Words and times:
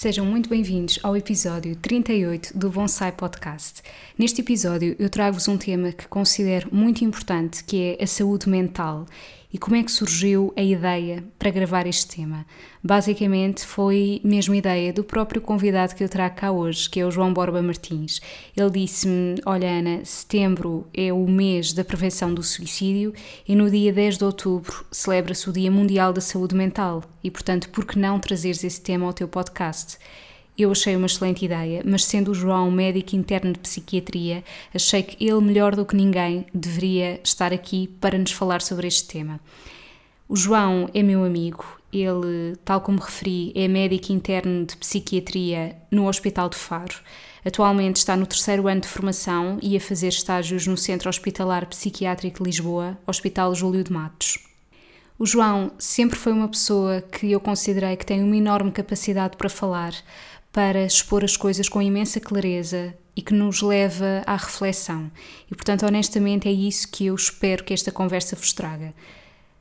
Sejam 0.00 0.24
muito 0.24 0.48
bem-vindos 0.48 0.98
ao 1.02 1.14
episódio 1.14 1.76
38 1.76 2.56
do 2.56 2.70
Bonsai 2.70 3.12
Podcast. 3.12 3.82
Neste 4.16 4.40
episódio 4.40 4.96
eu 4.98 5.10
trago-vos 5.10 5.46
um 5.46 5.58
tema 5.58 5.92
que 5.92 6.08
considero 6.08 6.74
muito 6.74 7.04
importante, 7.04 7.62
que 7.62 7.98
é 8.00 8.02
a 8.02 8.06
saúde 8.06 8.48
mental 8.48 9.04
e 9.52 9.58
como 9.58 9.76
é 9.76 9.82
que 9.82 9.90
surgiu 9.90 10.52
a 10.56 10.62
ideia 10.62 11.24
para 11.38 11.50
gravar 11.50 11.86
este 11.86 12.16
tema? 12.16 12.46
Basicamente 12.82 13.66
foi 13.66 14.20
mesmo 14.22 14.54
ideia 14.54 14.92
do 14.92 15.02
próprio 15.02 15.40
convidado 15.40 15.94
que 15.94 16.04
eu 16.04 16.08
trago 16.08 16.36
cá 16.36 16.52
hoje, 16.52 16.88
que 16.88 17.00
é 17.00 17.04
o 17.04 17.10
João 17.10 17.32
Borba 17.32 17.60
Martins. 17.60 18.20
Ele 18.56 18.70
disse-me: 18.70 19.40
Olha, 19.44 19.68
Ana, 19.68 20.04
setembro 20.04 20.86
é 20.94 21.12
o 21.12 21.26
mês 21.26 21.72
da 21.72 21.84
prevenção 21.84 22.32
do 22.32 22.42
suicídio 22.42 23.12
e 23.46 23.56
no 23.56 23.68
dia 23.68 23.92
10 23.92 24.18
de 24.18 24.24
outubro 24.24 24.84
celebra-se 24.90 25.50
o 25.50 25.52
Dia 25.52 25.70
Mundial 25.70 26.12
da 26.12 26.20
Saúde 26.20 26.54
Mental 26.54 27.02
e, 27.22 27.30
portanto, 27.30 27.68
por 27.70 27.84
que 27.84 27.98
não 27.98 28.20
trazeres 28.20 28.62
esse 28.62 28.80
tema 28.80 29.06
ao 29.06 29.12
teu 29.12 29.26
podcast? 29.26 29.98
Eu 30.56 30.72
achei 30.72 30.94
uma 30.94 31.06
excelente 31.06 31.44
ideia, 31.44 31.82
mas 31.84 32.04
sendo 32.04 32.32
o 32.32 32.34
João 32.34 32.70
médico 32.70 33.16
interno 33.16 33.52
de 33.52 33.58
psiquiatria, 33.60 34.44
achei 34.74 35.02
que 35.02 35.24
ele, 35.24 35.40
melhor 35.40 35.74
do 35.74 35.86
que 35.86 35.96
ninguém, 35.96 36.44
deveria 36.52 37.20
estar 37.24 37.52
aqui 37.52 37.88
para 38.00 38.18
nos 38.18 38.32
falar 38.32 38.60
sobre 38.60 38.86
este 38.86 39.06
tema. 39.06 39.40
O 40.28 40.36
João 40.36 40.88
é 40.92 41.02
meu 41.02 41.24
amigo, 41.24 41.64
ele, 41.92 42.56
tal 42.64 42.80
como 42.80 43.00
referi, 43.00 43.52
é 43.54 43.66
médico 43.66 44.12
interno 44.12 44.64
de 44.64 44.76
psiquiatria 44.76 45.76
no 45.90 46.06
Hospital 46.06 46.48
de 46.48 46.56
Faro. 46.56 46.94
Atualmente 47.44 47.96
está 47.96 48.16
no 48.16 48.26
terceiro 48.26 48.68
ano 48.68 48.82
de 48.82 48.88
formação 48.88 49.58
e 49.62 49.76
a 49.76 49.80
fazer 49.80 50.08
estágios 50.08 50.66
no 50.66 50.76
Centro 50.76 51.08
Hospitalar 51.08 51.66
Psiquiátrico 51.66 52.38
de 52.38 52.44
Lisboa, 52.44 52.98
Hospital 53.06 53.54
Júlio 53.54 53.82
de 53.82 53.92
Matos. 53.92 54.38
O 55.18 55.26
João 55.26 55.72
sempre 55.78 56.18
foi 56.18 56.32
uma 56.32 56.48
pessoa 56.48 57.02
que 57.02 57.32
eu 57.32 57.40
considerei 57.40 57.96
que 57.96 58.06
tem 58.06 58.22
uma 58.22 58.36
enorme 58.36 58.70
capacidade 58.70 59.36
para 59.36 59.50
falar, 59.50 59.92
para 60.52 60.84
expor 60.84 61.24
as 61.24 61.36
coisas 61.36 61.68
com 61.68 61.80
imensa 61.80 62.20
clareza 62.20 62.94
e 63.14 63.22
que 63.22 63.34
nos 63.34 63.62
leva 63.62 64.22
à 64.26 64.36
reflexão. 64.36 65.10
E, 65.50 65.54
portanto, 65.54 65.86
honestamente, 65.86 66.48
é 66.48 66.52
isso 66.52 66.88
que 66.90 67.06
eu 67.06 67.14
espero 67.14 67.64
que 67.64 67.74
esta 67.74 67.92
conversa 67.92 68.36
vos 68.36 68.52
traga. 68.52 68.94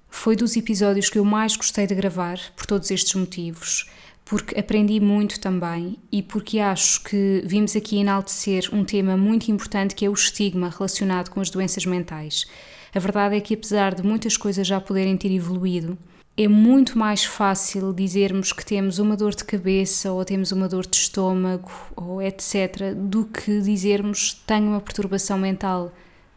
Foi 0.10 0.36
dos 0.36 0.56
episódios 0.56 1.10
que 1.10 1.20
eu 1.20 1.26
mais 1.26 1.56
gostei 1.56 1.86
de 1.86 1.94
gravar, 1.94 2.40
por 2.56 2.66
todos 2.66 2.90
estes 2.90 3.14
motivos, 3.14 3.88
porque 4.26 4.60
aprendi 4.60 5.00
muito 5.00 5.40
também 5.40 5.98
e 6.12 6.22
porque 6.22 6.60
acho 6.60 7.04
que 7.04 7.44
vimos 7.46 7.76
aqui 7.76 8.00
enaltecer 8.00 8.70
um 8.72 8.84
tema 8.84 9.16
muito 9.16 9.50
importante 9.52 9.96
que 9.96 10.06
é 10.06 10.10
o 10.10 10.14
estigma 10.14 10.70
relacionado 10.70 11.30
com 11.30 11.40
as 11.40 11.50
doenças 11.50 11.86
mentais. 11.86 12.46
A 12.94 13.00
verdade 13.00 13.36
é 13.36 13.40
que, 13.40 13.54
apesar 13.54 13.94
de 13.94 14.04
muitas 14.04 14.36
coisas 14.36 14.66
já 14.66 14.82
poderem 14.82 15.16
ter 15.16 15.32
evoluído, 15.32 15.98
é 16.42 16.48
muito 16.48 16.98
mais 16.98 17.26
fácil 17.26 17.94
dizermos 17.94 18.54
que 18.54 18.66
temos 18.66 18.98
uma 18.98 19.18
dor 19.18 19.36
de 19.36 19.44
cabeça 19.44 20.10
ou 20.10 20.24
temos 20.24 20.54
uma 20.54 20.70
dor 20.70 20.88
de 20.88 20.96
estômago 20.96 21.70
ou 21.98 22.22
etc. 22.22 22.96
do 22.96 23.26
que 23.26 23.60
dizermos 23.60 24.42
tenho 24.48 24.68
uma 24.68 24.80
perturbação 24.80 25.38
mental, 25.38 25.92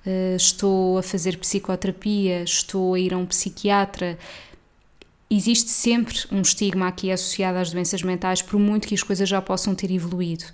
uh, 0.05 0.37
estou 0.37 0.99
a 0.99 1.05
fazer 1.05 1.39
psicoterapia, 1.39 2.43
estou 2.43 2.95
a 2.95 2.99
ir 2.99 3.15
a 3.15 3.17
um 3.17 3.25
psiquiatra. 3.25 4.19
Existe 5.31 5.71
sempre 5.71 6.19
um 6.33 6.43
estigma 6.43 6.89
aqui 6.89 7.13
associado 7.13 7.59
às 7.59 7.71
doenças 7.71 8.03
mentais, 8.03 8.43
por 8.43 8.59
muito 8.59 8.89
que 8.89 8.97
as 8.97 9.05
coisas 9.05 9.29
já 9.29 9.41
possam 9.41 9.73
ter 9.73 9.93
evoluído. 9.93 10.47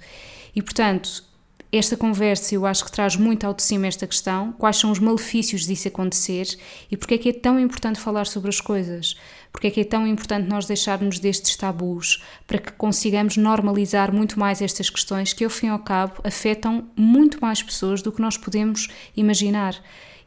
E 0.54 0.60
portanto, 0.60 1.24
esta 1.70 1.98
conversa 1.98 2.54
eu 2.54 2.64
acho 2.64 2.84
que 2.84 2.90
traz 2.90 3.14
muito 3.14 3.44
ao 3.44 3.52
de 3.52 3.62
cima 3.62 3.86
esta 3.86 4.06
questão, 4.06 4.52
quais 4.52 4.76
são 4.76 4.90
os 4.90 4.98
malefícios 4.98 5.66
disso 5.66 5.88
acontecer 5.88 6.46
e 6.90 6.96
porque 6.96 7.14
é 7.14 7.18
que 7.18 7.28
é 7.28 7.32
tão 7.32 7.60
importante 7.60 8.00
falar 8.00 8.26
sobre 8.26 8.48
as 8.48 8.58
coisas, 8.58 9.16
porque 9.58 9.66
é 9.66 9.70
que 9.72 9.80
é 9.80 9.84
tão 9.84 10.06
importante 10.06 10.48
nós 10.48 10.66
deixarmos 10.66 11.18
destes 11.18 11.56
tabus 11.56 12.22
para 12.46 12.58
que 12.58 12.70
consigamos 12.70 13.36
normalizar 13.36 14.14
muito 14.14 14.38
mais 14.38 14.62
estas 14.62 14.88
questões 14.88 15.32
que 15.32 15.42
ao 15.42 15.50
fim 15.50 15.66
e 15.66 15.70
ao 15.70 15.80
cabo 15.80 16.20
afetam 16.22 16.86
muito 16.94 17.40
mais 17.40 17.60
pessoas 17.60 18.00
do 18.00 18.12
que 18.12 18.22
nós 18.22 18.36
podemos 18.36 18.86
imaginar 19.16 19.74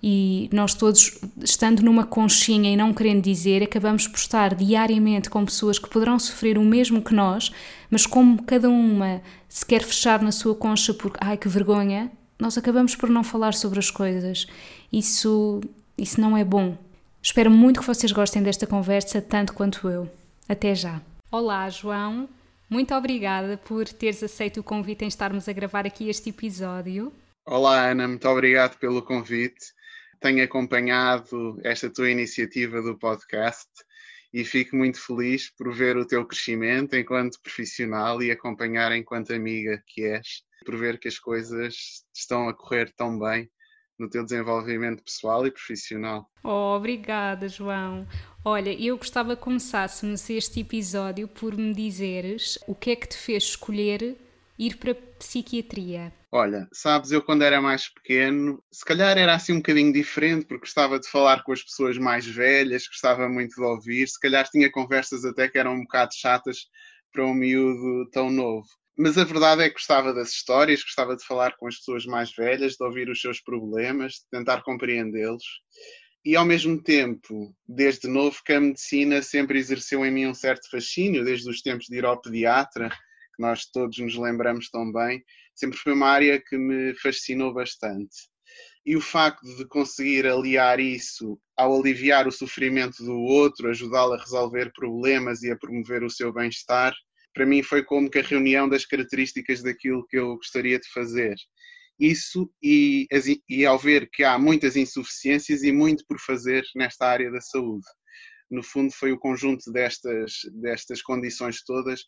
e 0.03 0.49
nós 0.51 0.73
todos, 0.73 1.17
estando 1.41 1.81
numa 1.81 2.03
conchinha 2.03 2.73
e 2.73 2.75
não 2.75 2.93
querendo 2.93 3.21
dizer, 3.21 3.63
acabamos 3.63 4.05
por 4.05 4.17
estar 4.17 4.53
diariamente 4.53 5.29
com 5.29 5.45
pessoas 5.45 5.79
que 5.79 5.89
poderão 5.89 6.19
sofrer 6.19 6.57
o 6.57 6.65
mesmo 6.65 7.01
que 7.01 7.13
nós, 7.13 7.53
mas 7.89 8.05
como 8.05 8.43
cada 8.43 8.69
uma 8.69 9.21
se 9.47 9.65
quer 9.65 9.81
fechar 9.81 10.21
na 10.21 10.33
sua 10.33 10.55
concha 10.55 10.93
porque, 10.93 11.19
ai 11.21 11.37
que 11.37 11.47
vergonha, 11.47 12.11
nós 12.37 12.57
acabamos 12.57 12.97
por 12.97 13.09
não 13.09 13.23
falar 13.23 13.53
sobre 13.53 13.79
as 13.79 13.89
coisas. 13.89 14.45
Isso, 14.91 15.61
isso 15.97 16.19
não 16.19 16.35
é 16.35 16.43
bom. 16.43 16.75
Espero 17.21 17.51
muito 17.51 17.81
que 17.81 17.87
vocês 17.87 18.11
gostem 18.11 18.41
desta 18.41 18.65
conversa 18.65 19.21
tanto 19.21 19.53
quanto 19.53 19.89
eu. 19.89 20.09
Até 20.49 20.73
já. 20.73 21.01
Olá, 21.31 21.69
João. 21.69 22.27
Muito 22.69 22.93
obrigada 22.93 23.57
por 23.57 23.87
teres 23.87 24.23
aceito 24.23 24.59
o 24.59 24.63
convite 24.63 25.05
em 25.05 25.07
estarmos 25.07 25.47
a 25.47 25.53
gravar 25.53 25.85
aqui 25.85 26.09
este 26.09 26.29
episódio. 26.29 27.13
Olá, 27.45 27.89
Ana. 27.89 28.07
Muito 28.07 28.27
obrigado 28.27 28.77
pelo 28.77 29.01
convite 29.01 29.73
tenho 30.21 30.43
acompanhado 30.43 31.59
esta 31.63 31.89
tua 31.89 32.11
iniciativa 32.11 32.79
do 32.79 32.97
podcast 32.97 33.67
e 34.31 34.45
fico 34.45 34.75
muito 34.75 35.03
feliz 35.03 35.49
por 35.49 35.73
ver 35.73 35.97
o 35.97 36.05
teu 36.05 36.23
crescimento 36.25 36.95
enquanto 36.95 37.41
profissional 37.41 38.21
e 38.21 38.29
acompanhar 38.29 38.91
enquanto 38.91 39.33
amiga 39.33 39.83
que 39.87 40.03
és, 40.03 40.43
por 40.63 40.77
ver 40.77 40.99
que 40.99 41.07
as 41.07 41.17
coisas 41.17 42.05
estão 42.15 42.47
a 42.47 42.53
correr 42.53 42.93
tão 42.95 43.17
bem 43.17 43.49
no 44.01 44.09
teu 44.09 44.23
desenvolvimento 44.23 45.03
pessoal 45.03 45.45
e 45.45 45.51
profissional. 45.51 46.27
Oh, 46.43 46.75
obrigada, 46.75 47.47
João. 47.47 48.07
Olha, 48.43 48.73
eu 48.73 48.97
gostava 48.97 49.35
que 49.35 49.43
começássemos 49.43 50.27
este 50.29 50.61
episódio 50.61 51.27
por 51.27 51.55
me 51.55 51.73
dizeres 51.73 52.57
o 52.67 52.73
que 52.73 52.91
é 52.91 52.95
que 52.95 53.07
te 53.07 53.15
fez 53.15 53.43
escolher 53.43 54.17
ir 54.57 54.77
para 54.77 54.91
a 54.91 54.95
psiquiatria. 54.95 56.11
Olha, 56.31 56.67
sabes, 56.71 57.11
eu 57.11 57.21
quando 57.21 57.43
era 57.43 57.61
mais 57.61 57.89
pequeno, 57.89 58.63
se 58.71 58.83
calhar 58.85 59.17
era 59.17 59.35
assim 59.35 59.53
um 59.53 59.57
bocadinho 59.57 59.93
diferente, 59.93 60.45
porque 60.45 60.61
gostava 60.61 60.99
de 60.99 61.07
falar 61.07 61.43
com 61.43 61.51
as 61.51 61.61
pessoas 61.61 61.97
mais 61.97 62.25
velhas, 62.25 62.87
gostava 62.87 63.27
muito 63.29 63.55
de 63.55 63.61
ouvir, 63.61 64.07
se 64.07 64.19
calhar 64.19 64.49
tinha 64.49 64.71
conversas 64.71 65.25
até 65.25 65.47
que 65.47 65.57
eram 65.57 65.73
um 65.73 65.81
bocado 65.81 66.13
chatas 66.15 66.67
para 67.11 67.25
um 67.25 67.33
miúdo 67.33 68.09
tão 68.11 68.31
novo. 68.31 68.67
Mas 69.03 69.17
a 69.17 69.23
verdade 69.23 69.63
é 69.63 69.67
que 69.67 69.73
gostava 69.73 70.13
das 70.13 70.29
histórias, 70.29 70.83
gostava 70.83 71.15
de 71.15 71.25
falar 71.25 71.57
com 71.57 71.67
as 71.67 71.77
pessoas 71.77 72.05
mais 72.05 72.31
velhas, 72.35 72.75
de 72.75 72.83
ouvir 72.83 73.09
os 73.09 73.19
seus 73.19 73.41
problemas, 73.41 74.13
de 74.13 74.29
tentar 74.29 74.61
compreendê-los. 74.61 75.43
E 76.23 76.35
ao 76.35 76.45
mesmo 76.45 76.79
tempo, 76.79 77.51
desde 77.67 78.07
novo, 78.07 78.39
que 78.45 78.53
a 78.53 78.61
medicina 78.61 79.23
sempre 79.23 79.57
exerceu 79.57 80.05
em 80.05 80.11
mim 80.11 80.27
um 80.27 80.35
certo 80.35 80.69
fascínio, 80.69 81.25
desde 81.25 81.49
os 81.49 81.63
tempos 81.63 81.87
de 81.87 81.97
ir 81.97 82.05
ao 82.05 82.21
pediatra, 82.21 82.89
que 82.89 83.41
nós 83.41 83.65
todos 83.65 83.97
nos 83.97 84.15
lembramos 84.15 84.69
tão 84.69 84.91
bem, 84.91 85.23
sempre 85.55 85.79
foi 85.79 85.93
uma 85.93 86.07
área 86.07 86.39
que 86.39 86.55
me 86.55 86.93
fascinou 86.93 87.51
bastante. 87.51 88.29
E 88.85 88.95
o 88.95 89.01
facto 89.01 89.41
de 89.57 89.65
conseguir 89.65 90.27
aliar 90.27 90.79
isso 90.79 91.39
ao 91.57 91.75
aliviar 91.75 92.27
o 92.27 92.31
sofrimento 92.31 93.03
do 93.03 93.17
outro, 93.17 93.67
ajudá-lo 93.67 94.13
a 94.13 94.19
resolver 94.19 94.71
problemas 94.75 95.41
e 95.41 95.49
a 95.49 95.57
promover 95.57 96.03
o 96.03 96.09
seu 96.09 96.31
bem-estar, 96.31 96.93
para 97.33 97.45
mim 97.45 97.63
foi 97.63 97.83
como 97.83 98.09
que 98.09 98.19
a 98.19 98.23
reunião 98.23 98.67
das 98.67 98.85
características 98.85 99.61
daquilo 99.61 100.05
que 100.07 100.17
eu 100.17 100.35
gostaria 100.35 100.79
de 100.79 100.87
fazer. 100.91 101.35
Isso 101.99 102.51
e, 102.63 103.07
e 103.47 103.65
ao 103.65 103.77
ver 103.77 104.09
que 104.11 104.23
há 104.23 104.37
muitas 104.37 104.75
insuficiências 104.75 105.63
e 105.63 105.71
muito 105.71 106.03
por 106.07 106.19
fazer 106.19 106.63
nesta 106.75 107.05
área 107.05 107.31
da 107.31 107.39
saúde. 107.39 107.85
No 108.49 108.63
fundo, 108.63 108.91
foi 108.91 109.11
o 109.11 109.19
conjunto 109.19 109.71
destas, 109.71 110.33
destas 110.61 111.01
condições 111.01 111.63
todas 111.63 112.01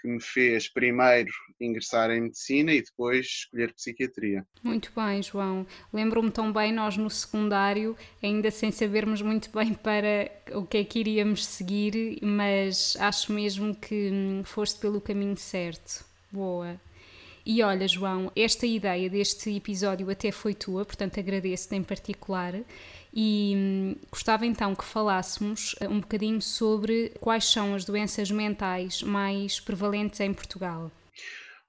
que 0.00 0.08
me 0.08 0.20
fez 0.20 0.68
primeiro 0.68 1.30
ingressar 1.60 2.10
em 2.10 2.22
medicina 2.22 2.72
e 2.72 2.82
depois 2.82 3.26
escolher 3.26 3.72
psiquiatria. 3.74 4.46
Muito 4.62 4.90
bem, 4.94 5.22
João. 5.22 5.66
Lembro-me 5.92 6.30
tão 6.30 6.52
bem 6.52 6.72
nós 6.72 6.96
no 6.96 7.10
secundário, 7.10 7.96
ainda 8.22 8.50
sem 8.50 8.70
sabermos 8.70 9.22
muito 9.22 9.50
bem 9.50 9.74
para 9.74 10.30
o 10.52 10.66
que 10.66 10.78
é 10.78 10.84
que 10.84 11.00
iríamos 11.00 11.44
seguir, 11.44 12.18
mas 12.22 12.96
acho 12.98 13.32
mesmo 13.32 13.74
que 13.74 14.10
hum, 14.10 14.42
foste 14.44 14.80
pelo 14.80 15.00
caminho 15.00 15.36
certo. 15.36 16.04
Boa. 16.32 16.80
E 17.44 17.62
olha, 17.62 17.88
João, 17.88 18.30
esta 18.36 18.66
ideia 18.66 19.08
deste 19.08 19.54
episódio 19.56 20.08
até 20.10 20.30
foi 20.30 20.54
tua, 20.54 20.84
portanto 20.84 21.18
agradeço-te 21.18 21.74
em 21.74 21.82
particular. 21.82 22.54
E 23.12 23.54
hum, 23.56 23.96
gostava 24.10 24.46
então 24.46 24.74
que 24.74 24.84
falássemos 24.84 25.74
eh, 25.80 25.88
um 25.88 26.00
bocadinho 26.00 26.40
sobre 26.40 27.10
quais 27.20 27.44
são 27.44 27.74
as 27.74 27.84
doenças 27.84 28.30
mentais 28.30 29.02
mais 29.02 29.58
prevalentes 29.58 30.20
em 30.20 30.32
Portugal. 30.32 30.90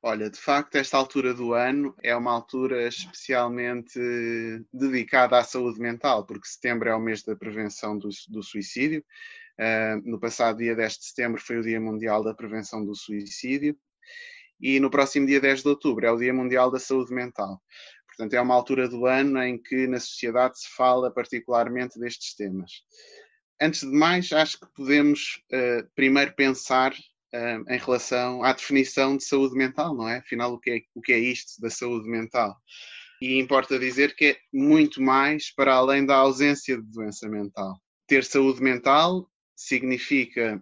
Olha, 0.03 0.29
de 0.29 0.39
facto, 0.39 0.75
esta 0.75 0.97
altura 0.97 1.31
do 1.33 1.53
ano 1.53 1.95
é 2.01 2.15
uma 2.15 2.31
altura 2.31 2.87
especialmente 2.87 3.99
dedicada 4.73 5.37
à 5.37 5.43
saúde 5.43 5.79
mental, 5.79 6.25
porque 6.25 6.47
setembro 6.47 6.89
é 6.89 6.95
o 6.95 6.99
mês 6.99 7.21
da 7.21 7.35
prevenção 7.35 7.97
do, 7.97 8.09
do 8.29 8.41
suicídio. 8.41 9.03
Uh, 9.59 10.01
no 10.09 10.19
passado 10.19 10.57
dia 10.57 10.75
10 10.75 10.97
de 10.97 11.05
setembro 11.05 11.39
foi 11.39 11.57
o 11.59 11.61
Dia 11.61 11.79
Mundial 11.79 12.23
da 12.23 12.33
Prevenção 12.33 12.83
do 12.83 12.95
Suicídio 12.95 13.77
e 14.59 14.79
no 14.79 14.89
próximo 14.89 15.27
dia 15.27 15.41
10 15.41 15.61
de 15.61 15.67
outubro 15.67 16.05
é 16.05 16.11
o 16.11 16.17
Dia 16.17 16.33
Mundial 16.33 16.71
da 16.71 16.79
Saúde 16.79 17.13
Mental. 17.13 17.61
Portanto, 18.11 18.33
é 18.33 18.41
uma 18.41 18.53
altura 18.53 18.87
do 18.87 19.05
ano 19.05 19.41
em 19.41 19.57
que 19.57 19.87
na 19.87 19.99
sociedade 19.99 20.59
se 20.59 20.69
fala 20.75 21.11
particularmente 21.11 21.97
destes 21.97 22.35
temas. 22.35 22.71
Antes 23.59 23.81
de 23.81 23.91
mais, 23.91 24.31
acho 24.31 24.59
que 24.59 24.67
podemos 24.75 25.41
uh, 25.53 25.89
primeiro 25.95 26.33
pensar 26.35 26.93
uh, 26.93 27.73
em 27.73 27.77
relação 27.77 28.43
à 28.43 28.53
definição 28.53 29.15
de 29.15 29.23
saúde 29.23 29.55
mental, 29.55 29.95
não 29.95 30.09
é? 30.09 30.17
Afinal, 30.17 30.53
o 30.53 30.59
que 30.59 30.71
é, 30.71 30.81
o 30.93 31.01
que 31.01 31.13
é 31.13 31.19
isto 31.19 31.61
da 31.61 31.69
saúde 31.69 32.09
mental? 32.09 32.55
E 33.21 33.39
importa 33.39 33.79
dizer 33.79 34.15
que 34.15 34.25
é 34.25 34.37
muito 34.51 35.01
mais 35.01 35.53
para 35.53 35.73
além 35.73 36.05
da 36.05 36.15
ausência 36.15 36.75
de 36.75 36.91
doença 36.91 37.29
mental. 37.29 37.79
Ter 38.07 38.23
saúde 38.23 38.61
mental 38.61 39.29
significa 39.55 40.61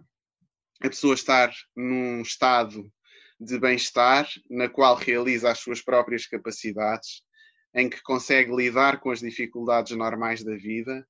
a 0.82 0.88
pessoa 0.88 1.14
estar 1.14 1.52
num 1.74 2.20
estado 2.22 2.90
de 3.40 3.58
bem-estar 3.58 4.28
na 4.50 4.68
qual 4.68 4.94
realiza 4.94 5.50
as 5.50 5.58
suas 5.58 5.80
próprias 5.80 6.26
capacidades, 6.26 7.22
em 7.74 7.88
que 7.88 8.02
consegue 8.02 8.54
lidar 8.54 9.00
com 9.00 9.10
as 9.10 9.20
dificuldades 9.20 9.96
normais 9.96 10.42
da 10.42 10.56
vida, 10.56 11.06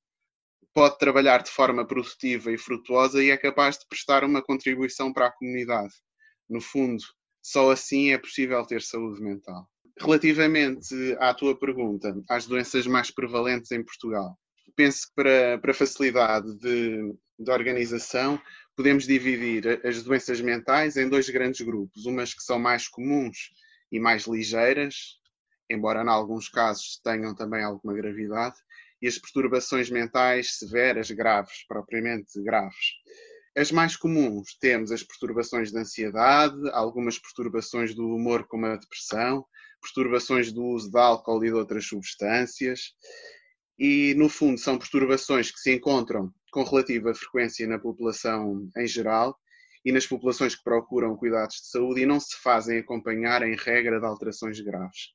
pode 0.75 0.99
trabalhar 0.99 1.43
de 1.43 1.51
forma 1.51 1.87
produtiva 1.87 2.53
e 2.53 2.59
frutuosa 2.59 3.23
e 3.23 3.31
é 3.31 3.37
capaz 3.37 3.79
de 3.79 3.87
prestar 3.89 4.25
uma 4.25 4.43
contribuição 4.43 5.13
para 5.13 5.27
a 5.27 5.33
comunidade. 5.33 5.93
No 6.49 6.61
fundo, 6.61 7.03
só 7.43 7.71
assim 7.71 8.13
é 8.13 8.19
possível 8.19 8.65
ter 8.65 8.83
saúde 8.83 9.23
mental. 9.23 9.69
Relativamente 9.99 10.95
à 11.19 11.35
tua 11.35 11.59
pergunta, 11.59 12.15
às 12.29 12.47
doenças 12.47 12.87
mais 12.87 13.11
prevalentes 13.11 13.71
em 13.73 13.83
Portugal, 13.85 14.39
penso 14.77 15.09
que 15.09 15.15
para, 15.15 15.59
para 15.59 15.75
facilidade 15.75 16.57
de, 16.59 17.15
de 17.39 17.51
organização, 17.51 18.41
podemos 18.77 19.07
dividir 19.07 19.85
as 19.87 20.03
doenças 20.03 20.41
mentais 20.41 20.97
em 20.97 21.09
dois 21.09 21.29
grandes 21.29 21.61
grupos, 21.61 22.07
umas 22.07 22.33
que 22.33 22.43
são 22.43 22.59
mais 22.59 22.89
comuns 22.89 23.51
e 23.93 23.99
mais 23.99 24.25
ligeiras, 24.27 25.20
embora 25.71 26.03
em 26.03 26.09
alguns 26.09 26.49
casos 26.49 27.01
tenham 27.03 27.35
também 27.35 27.63
alguma 27.63 27.95
gravidade, 27.95 28.57
e 29.01 29.09
as 29.09 29.17
perturbações 29.17 29.89
mentais 29.89 30.59
severas, 30.59 31.11
graves, 31.11 31.65
propriamente 31.67 32.43
graves. 32.43 32.99
As 33.57 33.73
mais 33.73 33.97
comuns 33.97 34.57
temos 34.61 34.93
as 34.93 35.03
perturbações 35.03 35.71
de 35.73 35.79
ansiedade, 35.79 36.57
algumas 36.73 37.19
perturbações 37.19 37.95
do 37.95 38.07
humor, 38.07 38.47
como 38.47 38.67
a 38.67 38.77
depressão, 38.77 39.45
perturbações 39.81 40.53
do 40.53 40.63
uso 40.63 40.91
de 40.91 40.99
álcool 40.99 41.45
e 41.45 41.49
de 41.49 41.55
outras 41.55 41.87
substâncias, 41.87 42.93
e 43.79 44.15
no 44.15 44.29
fundo 44.29 44.61
são 44.61 44.79
perturbações 44.79 45.51
que 45.51 45.59
se 45.59 45.73
encontram 45.73 46.33
com 46.53 46.63
relativa 46.63 47.15
frequência 47.15 47.67
na 47.67 47.79
população 47.79 48.69
em 48.77 48.87
geral 48.87 49.37
e 49.85 49.91
nas 49.91 50.07
populações 50.07 50.55
que 50.55 50.63
procuram 50.63 51.17
cuidados 51.17 51.57
de 51.57 51.71
saúde 51.71 52.03
e 52.03 52.07
não 52.07 52.21
se 52.21 52.37
fazem 52.43 52.79
acompanhar 52.79 53.43
em 53.43 53.57
regra 53.57 53.99
de 53.99 54.05
alterações 54.05 54.61
graves. 54.61 55.15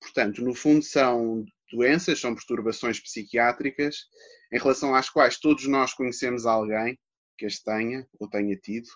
Portanto, 0.00 0.42
no 0.42 0.54
fundo, 0.54 0.82
são 0.82 1.44
doenças, 1.70 2.20
são 2.20 2.34
perturbações 2.34 2.98
psiquiátricas 2.98 4.06
em 4.52 4.58
relação 4.58 4.94
às 4.94 5.08
quais 5.08 5.38
todos 5.38 5.66
nós 5.66 5.94
conhecemos 5.94 6.46
alguém 6.46 6.98
que 7.38 7.46
as 7.46 7.58
tenha 7.58 8.06
ou 8.18 8.28
tenha 8.28 8.54
tido, 8.56 8.88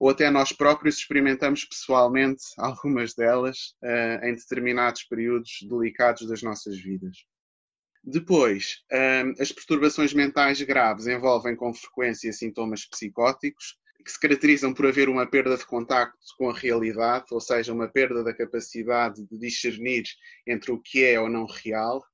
ou 0.00 0.08
até 0.08 0.30
nós 0.30 0.52
próprios 0.52 0.96
experimentamos 0.96 1.66
pessoalmente 1.66 2.42
algumas 2.56 3.14
delas 3.14 3.74
uh, 3.82 4.24
em 4.24 4.34
determinados 4.34 5.04
períodos 5.04 5.58
delicados 5.68 6.26
das 6.26 6.42
nossas 6.42 6.78
vidas. 6.78 7.26
Depois, 8.02 8.82
uh, 8.92 9.40
as 9.40 9.52
perturbações 9.52 10.14
mentais 10.14 10.60
graves 10.62 11.06
envolvem 11.06 11.54
com 11.54 11.74
frequência 11.74 12.32
sintomas 12.32 12.86
psicóticos, 12.86 13.76
que 14.04 14.12
se 14.12 14.20
caracterizam 14.20 14.74
por 14.74 14.86
haver 14.86 15.08
uma 15.08 15.26
perda 15.26 15.56
de 15.56 15.64
contacto 15.64 16.18
com 16.36 16.50
a 16.50 16.54
realidade, 16.54 17.26
ou 17.30 17.40
seja, 17.40 17.72
uma 17.72 17.88
perda 17.88 18.22
da 18.22 18.34
capacidade 18.34 19.24
de 19.26 19.38
discernir 19.38 20.04
entre 20.46 20.70
o 20.70 20.80
que 20.80 21.02
é 21.02 21.18
ou 21.18 21.28
não 21.28 21.46
real, 21.46 22.04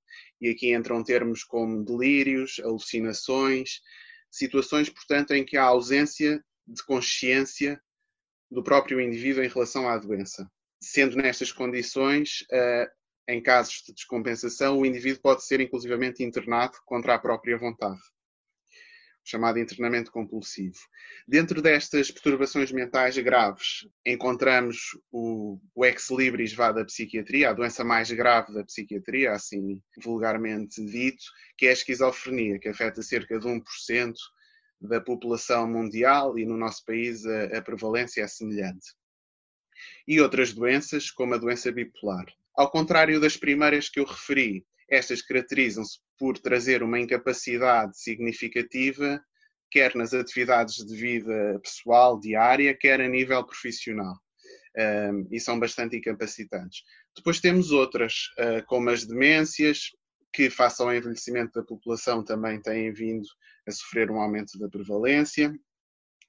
e 0.41 0.49
aqui 0.49 0.73
entram 0.73 1.03
termos 1.03 1.43
como 1.43 1.85
delírios, 1.85 2.61
alucinações, 2.63 3.81
situações, 4.31 4.89
portanto, 4.89 5.33
em 5.33 5.45
que 5.45 5.57
há 5.57 5.65
ausência 5.65 6.43
de 6.67 6.85
consciência 6.85 7.81
do 8.49 8.63
próprio 8.63 9.01
indivíduo 9.01 9.43
em 9.43 9.49
relação 9.49 9.89
à 9.89 9.99
doença. 9.99 10.49
Sendo 10.81 11.17
nestas 11.17 11.53
condições, 11.53 12.45
eh, 12.53 12.89
em 13.29 13.43
casos 13.43 13.83
de 13.87 13.93
descompensação, 13.93 14.79
o 14.79 14.87
indivíduo 14.87 15.21
pode 15.21 15.45
ser 15.45 15.61
inclusivamente 15.61 16.23
internado 16.23 16.79
contra 16.87 17.15
a 17.15 17.19
própria 17.19 17.59
vontade 17.59 18.01
chamado 19.31 19.59
internamento 19.59 20.11
compulsivo. 20.11 20.79
Dentro 21.27 21.63
destas 21.63 22.11
perturbações 22.11 22.73
mentais 22.73 23.17
graves, 23.19 23.89
encontramos 24.05 24.99
o, 25.11 25.61
o 25.75 25.85
ex-libris 25.85 26.53
vá 26.53 26.73
da 26.73 26.85
psiquiatria, 26.85 27.51
a 27.51 27.53
doença 27.53 27.85
mais 27.85 28.11
grave 28.11 28.53
da 28.53 28.65
psiquiatria, 28.65 29.33
assim 29.33 29.81
vulgarmente 30.03 30.85
dito, 30.85 31.25
que 31.57 31.67
é 31.67 31.71
a 31.71 31.73
esquizofrenia, 31.73 32.59
que 32.59 32.69
afeta 32.69 33.03
cerca 33.03 33.39
de 33.39 33.47
1% 33.47 34.15
da 34.81 35.01
população 35.01 35.69
mundial 35.69 36.39
e 36.39 36.45
no 36.45 36.57
nosso 36.57 36.85
país 36.85 37.25
a, 37.25 37.59
a 37.59 37.63
prevalência 37.63 38.23
é 38.23 38.27
semelhante. 38.27 38.95
E 40.09 40.21
outras 40.21 40.53
doenças, 40.53 41.11
como 41.11 41.35
a 41.35 41.39
doença 41.39 41.71
bipolar. 41.71 42.27
Ao 42.57 42.71
contrário 42.71 43.21
das 43.21 43.37
primeiras 43.37 43.89
que 43.89 44.01
eu 44.01 44.05
referi, 44.05 44.67
estas 44.91 45.23
caracterizam-se 45.23 45.99
por 46.19 46.37
trazer 46.37 46.83
uma 46.83 46.99
incapacidade 46.99 47.99
significativa, 47.99 49.23
quer 49.71 49.95
nas 49.95 50.13
atividades 50.13 50.85
de 50.85 50.97
vida 50.97 51.61
pessoal, 51.63 52.19
diária, 52.19 52.77
quer 52.77 53.01
a 53.01 53.09
nível 53.09 53.45
profissional. 53.47 54.17
Um, 54.77 55.27
e 55.33 55.41
são 55.41 55.59
bastante 55.59 55.97
incapacitantes. 55.97 56.83
Depois 57.17 57.41
temos 57.41 57.73
outras, 57.73 58.29
uh, 58.39 58.65
como 58.67 58.89
as 58.91 59.05
demências, 59.05 59.91
que, 60.33 60.49
face 60.49 60.81
ao 60.81 60.95
envelhecimento 60.95 61.53
da 61.55 61.67
população, 61.67 62.25
também 62.25 62.61
têm 62.63 62.93
vindo 62.93 63.27
a 63.67 63.71
sofrer 63.73 64.11
um 64.11 64.21
aumento 64.21 64.59
da 64.59 64.69
prevalência. 64.69 65.53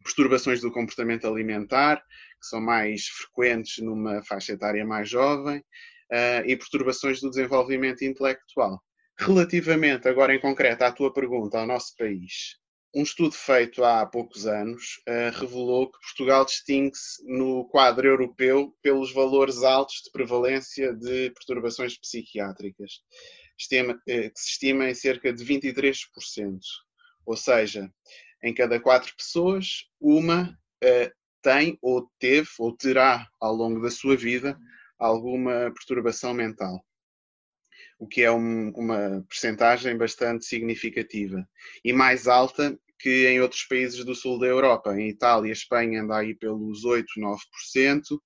Perturbações 0.04 0.60
do 0.60 0.72
comportamento 0.72 1.28
alimentar, 1.28 1.98
que 1.98 2.48
são 2.48 2.60
mais 2.60 3.06
frequentes 3.08 3.84
numa 3.84 4.24
faixa 4.24 4.54
etária 4.54 4.84
mais 4.84 5.08
jovem 5.08 5.64
uh, 6.12 6.46
e 6.46 6.56
perturbações 6.56 7.22
do 7.22 7.30
desenvolvimento 7.30 8.04
intelectual. 8.04 8.82
Relativamente, 9.18 10.08
agora 10.08 10.34
em 10.34 10.40
concreto, 10.40 10.84
à 10.84 10.92
tua 10.92 11.14
pergunta 11.14 11.60
ao 11.60 11.68
nosso 11.68 11.96
país, 11.98 12.58
um 12.94 13.04
estudo 13.04 13.34
feito 13.34 13.84
há 13.84 14.06
poucos 14.06 14.46
anos 14.46 15.02
uh, 15.08 15.40
revelou 15.40 15.90
que 15.90 16.00
Portugal 16.00 16.44
distingue-se 16.44 17.24
no 17.26 17.66
quadro 17.70 18.08
europeu 18.08 18.76
pelos 18.82 19.14
valores 19.14 19.64
altos 19.64 20.02
de 20.04 20.12
prevalência 20.12 20.94
de 20.94 21.30
perturbações 21.32 21.98
psiquiátricas, 21.98 23.00
estima, 23.58 23.94
uh, 23.94 23.98
que 24.06 24.32
se 24.36 24.50
estima 24.50 24.90
em 24.90 24.94
cerca 24.94 25.32
de 25.32 25.46
23%. 25.46 26.60
Ou 27.26 27.38
seja, 27.38 27.90
em 28.44 28.54
cada 28.54 28.80
quatro 28.80 29.16
pessoas, 29.16 29.86
uma 30.00 30.50
uh, 30.84 31.12
tem 31.42 31.78
ou 31.82 32.12
teve 32.20 32.50
ou 32.60 32.76
terá 32.76 33.28
ao 33.40 33.54
longo 33.54 33.82
da 33.82 33.90
sua 33.90 34.18
vida 34.18 34.60
alguma 35.02 35.72
perturbação 35.72 36.32
mental, 36.32 36.80
o 37.98 38.08
que 38.08 38.22
é 38.22 38.32
um, 38.32 38.70
uma 38.70 39.26
percentagem 39.28 39.98
bastante 39.98 40.46
significativa 40.46 41.44
e 41.84 41.92
mais 41.92 42.28
alta 42.28 42.78
que 43.00 43.28
em 43.28 43.42
outros 43.42 43.64
países 43.64 44.06
do 44.06 44.14
sul 44.14 44.38
da 44.38 44.46
Europa. 44.46 44.96
Em 44.96 45.10
Itália, 45.10 45.52
Espanha 45.52 46.04
anda 46.04 46.18
aí 46.18 46.36
pelos 46.36 46.86
8, 46.86 47.08
9%, 47.18 48.20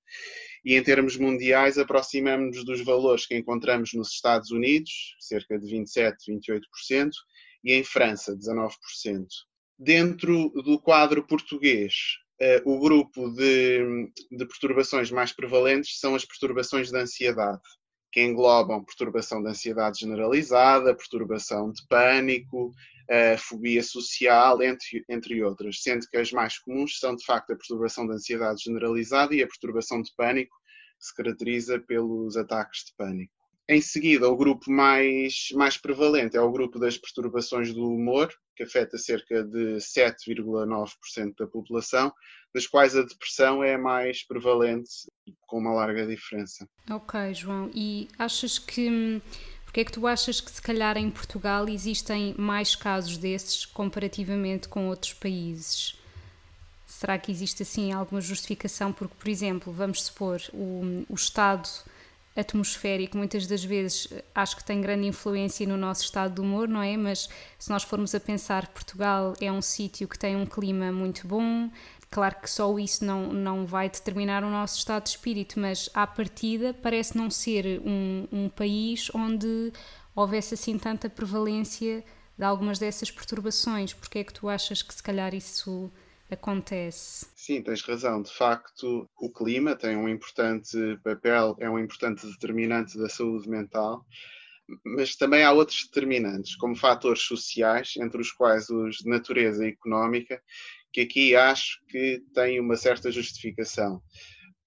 e 0.65 0.75
em 0.75 0.84
termos 0.84 1.15
mundiais 1.15 1.77
aproximamos-nos 1.77 2.65
dos 2.65 2.84
valores 2.84 3.25
que 3.25 3.38
encontramos 3.38 3.94
nos 3.94 4.12
Estados 4.12 4.51
Unidos, 4.51 5.15
cerca 5.20 5.58
de 5.58 5.65
27, 5.65 6.29
28%, 6.29 7.10
e 7.63 7.74
em 7.74 7.86
França, 7.86 8.36
19%. 8.36 8.70
Dentro 9.79 10.50
do 10.50 10.77
quadro 10.77 11.25
português, 11.25 11.94
o 12.65 12.80
grupo 12.80 13.30
de, 13.32 14.10
de 14.32 14.46
perturbações 14.46 15.10
mais 15.12 15.32
prevalentes 15.32 16.00
são 16.00 16.15
as 16.15 16.25
perturbações 16.25 16.89
de 16.89 16.98
ansiedade, 16.98 17.62
que 18.12 18.22
englobam 18.22 18.84
perturbação 18.84 19.42
de 19.42 19.50
ansiedade 19.50 20.00
generalizada, 20.00 20.96
perturbação 20.96 21.72
de 21.72 21.86
pânico, 21.88 22.72
a 23.10 23.38
fobia 23.38 23.84
social, 23.84 24.62
entre, 24.62 25.04
entre 25.10 25.44
outras, 25.44 25.82
sendo 25.82 26.08
que 26.10 26.18
as 26.18 26.32
mais 26.32 26.58
comuns 26.60 26.98
são 27.00 27.15
de 27.15 27.24
facto 27.24 27.51
a 27.51 27.56
perturbação 27.56 28.08
de 28.08 28.13
ansiedade 28.13 28.63
generalizada 28.63 29.36
e 29.36 29.44
a 29.44 29.48
perturbação 29.48 30.01
de 30.01 30.12
pânico, 30.15 30.56
que 31.00 31.06
se 31.06 31.15
caracteriza 31.15 31.80
pelos 31.80 32.36
ataques 32.38 32.86
de 32.86 32.94
pânico. 32.98 33.34
Em 33.68 33.82
seguida, 33.82 34.30
o 34.30 34.38
grupo 34.38 34.72
mais, 34.72 35.48
mais 35.54 35.77
prevalente 35.77 36.38
é 36.38 36.42
o 36.42 36.51
grupo 36.51 36.80
das 36.80 36.98
perturbações 36.98 37.74
do 37.74 37.88
humor, 37.88 38.34
que 38.55 38.63
afeta 38.63 38.97
cerca 38.97 39.43
de 39.43 39.77
7,9% 39.77 41.35
da 41.38 41.47
população, 41.47 42.13
das 42.53 42.65
quais 42.65 42.95
a 42.95 43.03
depressão 43.03 43.63
é 43.63 43.75
a 43.75 43.77
mais 43.77 44.25
prevalente, 44.25 44.89
com 45.45 45.57
uma 45.57 45.74
larga 45.74 46.07
diferença. 46.07 46.67
Ok, 46.89 47.33
João. 47.33 47.69
E 47.74 48.07
achas 48.17 48.57
que. 48.57 49.21
Porque 49.65 49.81
é 49.81 49.85
que 49.85 49.91
tu 49.91 50.07
achas 50.07 50.39
que, 50.39 50.50
se 50.50 50.62
calhar, 50.62 50.95
em 50.95 51.12
Portugal 51.12 51.67
existem 51.67 52.33
mais 52.38 52.75
casos 52.75 53.17
desses 53.17 53.65
comparativamente 53.65 54.69
com 54.69 54.88
outros 54.88 55.13
países? 55.13 56.00
Será 56.85 57.17
que 57.17 57.29
existe, 57.29 57.63
assim, 57.63 57.91
alguma 57.91 58.21
justificação? 58.21 58.93
Porque, 58.93 59.15
por 59.19 59.27
exemplo, 59.27 59.74
vamos 59.74 60.03
supor, 60.03 60.41
o, 60.53 61.03
o 61.09 61.13
Estado 61.13 61.67
atmosférico 62.36 63.18
muitas 63.18 63.48
das 63.48 63.63
vezes 63.63 64.08
eh, 64.12 64.24
acho 64.34 64.58
que 64.58 64.63
tem 64.63 64.82
grande 64.82 65.08
influência 65.08 65.65
no 65.65 65.77
nosso 65.77 66.04
estado 66.04 66.36
de 66.36 66.42
humor, 66.42 66.68
não 66.68 66.82
é? 66.82 66.98
Mas 66.98 67.30
se 67.58 67.70
nós 67.70 67.84
formos 67.84 68.13
a 68.13 68.20
pensar, 68.20 68.68
Portugal 68.68 69.34
é 69.39 69.51
um 69.51 69.62
sítio 69.62 70.08
que 70.08 70.20
tem 70.20 70.36
um 70.36 70.46
clima 70.46 70.92
muito 70.92 71.27
bom, 71.27 71.70
claro 72.10 72.36
que 72.42 72.50
só 72.50 72.77
isso 72.77 73.04
não, 73.06 73.32
não 73.32 73.65
vai 73.65 73.89
determinar 73.89 74.44
o 74.44 74.50
nosso 74.50 74.77
estado 74.77 75.04
de 75.04 75.10
espírito, 75.10 75.60
mas 75.60 75.89
à 75.94 76.06
partida 76.06 76.74
parece 76.74 77.18
não 77.18 77.30
ser 77.30 77.82
um, 77.86 78.27
um 78.32 78.50
país 78.50 79.10
onde 79.13 79.72
houvesse 80.15 80.54
assim 80.54 80.77
tanta 80.77 81.10
prevalência 81.10 82.04
de 82.38 82.44
algumas 82.44 82.80
dessas 82.80 83.12
perturbações. 83.12 83.94
Porque 83.94 84.20
é 84.20 84.24
que 84.24 84.34
tu 84.34 84.48
achas 84.48 84.82
que 84.82 84.94
se 84.94 85.04
calhar 85.04 85.34
isso 85.34 85.92
acontece. 86.29 87.27
Sim, 87.36 87.62
tens 87.62 87.82
razão. 87.82 88.22
De 88.22 88.34
facto, 88.34 89.10
o 89.17 89.32
clima 89.32 89.75
tem 89.75 89.96
um 89.96 90.10
importante 90.10 90.77
papel, 91.03 91.55
é 91.60 91.70
um 91.70 91.79
importante 91.79 92.25
determinante 92.27 92.98
da 92.98 93.10
saúde 93.10 93.48
mental, 93.50 94.05
mas 94.84 95.15
também 95.15 95.44
há 95.44 95.51
outros 95.51 95.86
determinantes, 95.86 96.55
como 96.55 96.75
fatores 96.75 97.22
sociais, 97.22 97.94
entre 97.98 98.20
os 98.20 98.32
quais 98.32 98.70
os 98.70 98.98
de 98.98 99.10
natureza 99.10 99.65
económica, 99.67 100.41
que 100.91 101.01
aqui 101.01 101.36
acho 101.36 101.79
que 101.88 102.24
têm 102.34 102.60
uma 102.60 102.75
certa 102.75 103.12
justificação. 103.12 104.01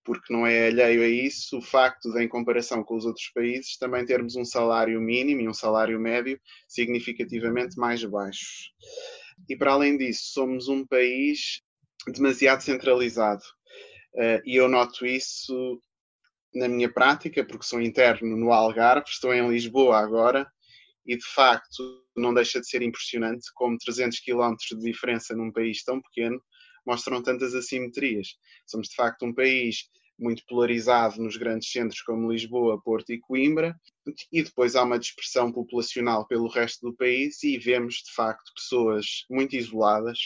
Porque 0.04 0.32
não 0.32 0.46
é 0.46 0.68
alheio 0.68 1.02
a 1.02 1.08
isso 1.08 1.58
o 1.58 1.62
facto 1.62 2.10
de, 2.12 2.22
em 2.22 2.28
comparação 2.28 2.82
com 2.82 2.96
os 2.96 3.04
outros 3.04 3.28
países, 3.34 3.76
também 3.76 4.06
termos 4.06 4.36
um 4.36 4.44
salário 4.44 5.00
mínimo 5.00 5.42
e 5.42 5.48
um 5.48 5.54
salário 5.54 6.00
médio 6.00 6.40
significativamente 6.66 7.76
mais 7.76 8.02
baixos. 8.04 8.72
E 9.48 9.56
para 9.56 9.72
além 9.72 9.96
disso, 9.96 10.32
somos 10.32 10.68
um 10.68 10.86
país 10.86 11.60
demasiado 12.06 12.60
centralizado. 12.60 13.42
Uh, 14.14 14.40
e 14.44 14.56
eu 14.56 14.68
noto 14.68 15.04
isso 15.04 15.80
na 16.54 16.68
minha 16.68 16.92
prática, 16.92 17.44
porque 17.44 17.66
sou 17.66 17.80
interno 17.80 18.36
no 18.36 18.52
Algarve, 18.52 19.08
estou 19.08 19.34
em 19.34 19.48
Lisboa 19.48 19.98
agora, 19.98 20.50
e 21.06 21.16
de 21.16 21.26
facto 21.26 22.04
não 22.16 22.34
deixa 22.34 22.60
de 22.60 22.68
ser 22.68 22.82
impressionante 22.82 23.46
como 23.54 23.78
300 23.78 24.20
km 24.20 24.54
de 24.70 24.80
diferença 24.80 25.34
num 25.34 25.52
país 25.52 25.82
tão 25.82 26.00
pequeno 26.00 26.40
mostram 26.86 27.22
tantas 27.22 27.54
assimetrias. 27.54 28.28
Somos 28.66 28.88
de 28.88 28.94
facto 28.94 29.24
um 29.24 29.34
país 29.34 29.84
muito 30.18 30.44
polarizado 30.46 31.22
nos 31.22 31.36
grandes 31.36 31.70
centros 31.70 32.02
como 32.02 32.30
Lisboa, 32.30 32.80
Porto 32.82 33.12
e 33.12 33.20
Coimbra, 33.20 33.78
e 34.32 34.42
depois 34.42 34.74
há 34.74 34.82
uma 34.82 34.98
dispersão 34.98 35.52
populacional 35.52 36.26
pelo 36.26 36.48
resto 36.48 36.90
do 36.90 36.96
país 36.96 37.42
e 37.44 37.56
vemos 37.56 37.96
de 37.96 38.12
facto 38.12 38.52
pessoas 38.54 39.24
muito 39.30 39.54
isoladas, 39.54 40.18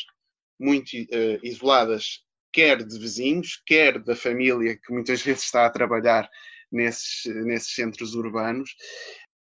muito 0.59 0.97
uh, 0.97 1.39
isoladas, 1.43 2.21
quer 2.53 2.85
de 2.85 2.99
vizinhos, 2.99 3.61
quer 3.67 4.03
da 4.03 4.17
família 4.17 4.77
que 4.77 4.93
muitas 4.93 5.21
vezes 5.23 5.45
está 5.45 5.67
a 5.67 5.71
trabalhar 5.71 6.29
nesses, 6.71 7.25
nesses 7.45 7.75
centros 7.75 8.15
urbanos, 8.15 8.75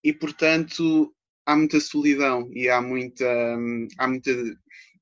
e 0.03 0.13
portanto 0.13 1.15
há 1.47 1.57
muita 1.57 1.81
solidão 1.81 2.51
e 2.53 2.69
há 2.69 2.83
muita, 2.83 3.27
há 3.99 4.09
muita, 4.09 4.31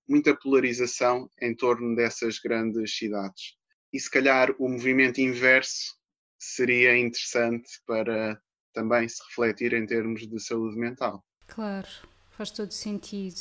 muita 0.08 0.36
polarização 0.36 1.28
em 1.40 1.54
torno 1.54 1.96
dessas 1.96 2.38
grandes 2.38 2.96
cidades 2.96 3.56
e 3.92 4.00
se 4.00 4.10
calhar 4.10 4.54
o 4.58 4.68
movimento 4.68 5.20
inverso 5.20 5.94
seria 6.38 6.96
interessante 6.98 7.68
para 7.86 8.40
também 8.72 9.08
se 9.08 9.22
refletir 9.28 9.74
em 9.74 9.86
termos 9.86 10.26
de 10.26 10.40
saúde 10.40 10.76
mental. 10.76 11.22
Claro, 11.46 11.88
faz 12.30 12.50
todo 12.50 12.72
sentido. 12.72 13.40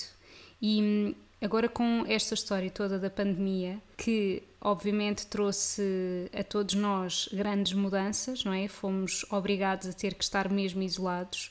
E 0.62 0.82
hum, 0.82 1.16
agora 1.42 1.68
com 1.68 2.06
esta 2.08 2.34
história 2.34 2.70
toda 2.70 3.00
da 3.00 3.10
pandemia, 3.10 3.82
que 3.98 4.44
obviamente 4.60 5.26
trouxe 5.26 6.30
a 6.34 6.44
todos 6.44 6.76
nós 6.76 7.30
grandes 7.34 7.74
mudanças, 7.74 8.44
não 8.44 8.54
é? 8.54 8.68
Fomos 8.68 9.26
obrigados 9.32 9.88
a 9.88 9.94
ter 9.94 10.14
que 10.14 10.24
estar 10.24 10.50
mesmo 10.50 10.82
isolados. 10.84 11.50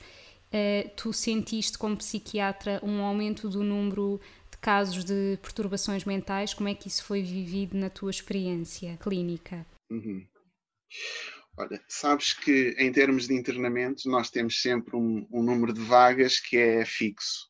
Uh, 0.53 0.89
tu 0.97 1.13
sentiste 1.13 1.79
como 1.79 1.97
psiquiatra 1.97 2.81
um 2.83 3.03
aumento 3.03 3.49
do 3.49 3.63
número 3.63 4.21
casos 4.61 5.05
de 5.05 5.39
perturbações 5.43 6.05
mentais, 6.05 6.55
como 6.55 6.69
é 6.69 6.75
que 6.75 6.89
isso 6.89 7.05
foi 7.05 7.23
vivido 7.23 7.77
na 7.77 7.91
tua 7.91 8.11
experiência 8.11 8.97
clínica? 8.99 9.67
Uhum. 9.91 10.27
Olha, 11.57 11.83
sabes 11.89 12.33
que 12.33 12.75
em 12.79 12.91
termos 12.93 13.27
de 13.27 13.35
internamento 13.35 14.09
nós 14.09 14.31
temos 14.31 14.61
sempre 14.63 14.97
um, 14.97 15.27
um, 15.31 15.43
número 15.43 15.73
de 15.73 15.81
vagas 15.81 16.39
que 16.41 16.57
é 16.57 16.85
fixo 16.85 17.49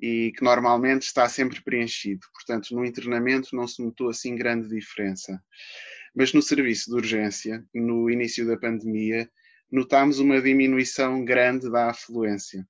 e 0.00 0.32
que 0.36 0.42
normalmente 0.42 1.02
está 1.02 1.28
sempre 1.28 1.62
preenchido. 1.62 2.26
Portanto, 2.32 2.74
no 2.74 2.84
internamento 2.84 3.54
não 3.54 3.68
se 3.68 3.82
notou 3.82 4.08
assim 4.08 4.34
grande 4.34 4.68
diferença. 4.68 5.40
Mas 6.14 6.32
no 6.32 6.42
serviço 6.42 6.90
de 6.90 6.96
urgência, 6.96 7.64
no 7.74 8.10
início 8.10 8.46
da 8.46 8.56
pandemia, 8.56 9.30
notámos 9.70 10.18
uma 10.18 10.40
diminuição 10.40 11.24
grande 11.24 11.70
da 11.70 11.90
afluência. 11.90 12.66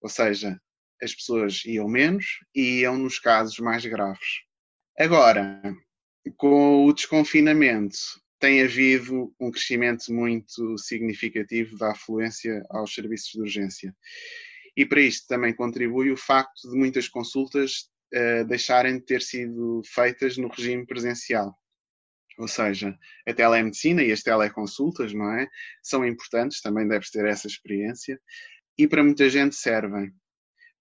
Ou 0.00 0.08
seja, 0.08 0.60
as 1.02 1.14
pessoas 1.14 1.64
iam 1.64 1.88
menos 1.88 2.40
e 2.54 2.80
iam 2.80 2.96
nos 2.98 3.18
casos 3.18 3.58
mais 3.58 3.84
graves. 3.84 4.42
Agora, 4.98 5.62
com 6.36 6.86
o 6.86 6.92
desconfinamento, 6.92 7.98
tem 8.38 8.62
havido 8.62 9.34
um 9.40 9.50
crescimento 9.50 10.12
muito 10.12 10.78
significativo 10.78 11.76
da 11.76 11.92
afluência 11.92 12.64
aos 12.70 12.94
serviços 12.94 13.32
de 13.32 13.40
urgência. 13.40 13.96
E 14.76 14.86
para 14.86 15.00
isto 15.00 15.26
também 15.26 15.52
contribui 15.52 16.10
o 16.10 16.16
facto 16.16 16.70
de 16.70 16.76
muitas 16.76 17.08
consultas 17.08 17.88
uh, 18.14 18.44
deixarem 18.46 18.98
de 18.98 19.04
ter 19.04 19.22
sido 19.22 19.82
feitas 19.84 20.36
no 20.36 20.48
regime 20.48 20.86
presencial. 20.86 21.56
Ou 22.38 22.46
seja, 22.46 22.96
a 23.26 23.34
telemedicina 23.34 24.02
e 24.04 24.12
as 24.12 24.22
teleconsultas, 24.22 25.12
não 25.12 25.32
é? 25.32 25.48
São 25.82 26.06
importantes, 26.06 26.60
também 26.60 26.86
deves 26.86 27.10
ter 27.10 27.26
essa 27.26 27.48
experiência, 27.48 28.20
e 28.78 28.86
para 28.86 29.02
muita 29.02 29.28
gente 29.28 29.56
servem 29.56 30.12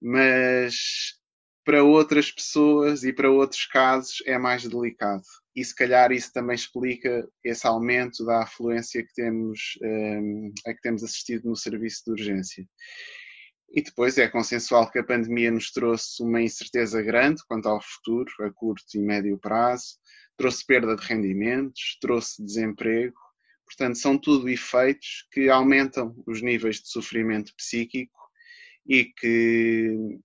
mas 0.02 1.18
para 1.68 1.84
outras 1.84 2.32
pessoas 2.32 3.04
e 3.04 3.12
para 3.12 3.30
outros 3.30 3.66
casos 3.66 4.24
é 4.26 4.38
mais 4.38 4.66
delicado. 4.66 5.24
E 5.54 5.66
se 5.66 5.76
calhar 5.76 6.14
isso 6.14 6.32
também 6.32 6.56
explica 6.56 7.28
esse 7.44 7.68
aumento 7.68 8.24
da 8.26 8.44
afluência 8.44 9.06
que 9.06 9.14
temos, 9.14 9.78
um, 9.84 10.54
a 10.66 10.74
que 10.74 10.82
temos 10.82 11.04
assistido 11.04 11.50
no 11.50 11.58
serviço 11.58 12.04
de 12.06 12.12
urgência. 12.12 12.66
E 13.70 13.82
depois 13.82 14.18
é 14.18 14.30
consensual 14.30 14.90
que 14.90 15.00
a 15.00 15.04
pandemia 15.04 15.52
nos 15.52 15.72
trouxe 15.72 16.24
uma 16.24 16.42
incerteza 16.42 17.02
grande 17.02 17.44
quanto 17.46 17.68
ao 17.68 17.82
futuro, 17.82 18.32
a 18.42 18.50
curto 18.50 18.86
e 18.96 19.00
médio 19.00 19.38
prazo, 19.38 19.98
trouxe 20.38 20.66
perda 20.66 20.96
de 20.96 21.06
rendimentos, 21.06 21.98
trouxe 22.00 22.42
desemprego. 22.46 23.20
Portanto, 23.66 23.98
são 23.98 24.18
tudo 24.18 24.48
efeitos 24.48 25.28
que 25.34 25.50
aumentam 25.50 26.16
os 26.26 26.42
níveis 26.42 26.78
de 26.78 26.88
sofrimento 26.88 27.54
psíquico 27.58 28.18
e 28.88 29.06
que 29.06 30.20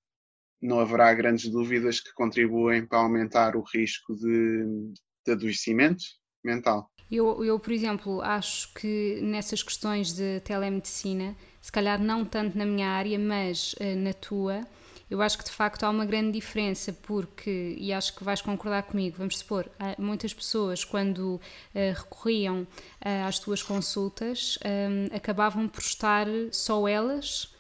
não 0.60 0.78
haverá 0.78 1.12
grandes 1.12 1.50
dúvidas 1.50 1.98
que 2.00 2.12
contribuem 2.14 2.86
para 2.86 2.98
aumentar 2.98 3.56
o 3.56 3.62
risco 3.62 4.14
de, 4.14 4.92
de 5.26 5.32
adoecimento 5.32 6.04
mental. 6.44 6.88
Eu, 7.10 7.44
eu, 7.44 7.58
por 7.58 7.72
exemplo, 7.72 8.22
acho 8.22 8.72
que 8.72 9.18
nessas 9.20 9.62
questões 9.62 10.14
de 10.14 10.40
telemedicina, 10.40 11.36
se 11.60 11.70
calhar 11.70 12.00
não 12.00 12.24
tanto 12.24 12.56
na 12.56 12.64
minha 12.64 12.88
área, 12.88 13.18
mas 13.18 13.74
uh, 13.74 13.96
na 13.96 14.14
tua, 14.14 14.66
eu 15.10 15.20
acho 15.20 15.36
que 15.36 15.44
de 15.44 15.50
facto 15.50 15.84
há 15.84 15.90
uma 15.90 16.06
grande 16.06 16.32
diferença, 16.32 16.90
porque, 16.90 17.76
e 17.78 17.92
acho 17.92 18.16
que 18.16 18.24
vais 18.24 18.40
concordar 18.40 18.84
comigo, 18.84 19.16
vamos 19.18 19.38
supor, 19.38 19.70
muitas 19.98 20.32
pessoas 20.32 20.84
quando 20.84 21.34
uh, 21.34 21.40
recorriam 21.74 22.62
uh, 22.62 23.26
às 23.28 23.38
tuas 23.38 23.62
consultas 23.62 24.58
um, 24.64 25.14
acabavam 25.14 25.68
por 25.68 25.82
estar 25.82 26.26
só 26.50 26.88
elas 26.88 27.51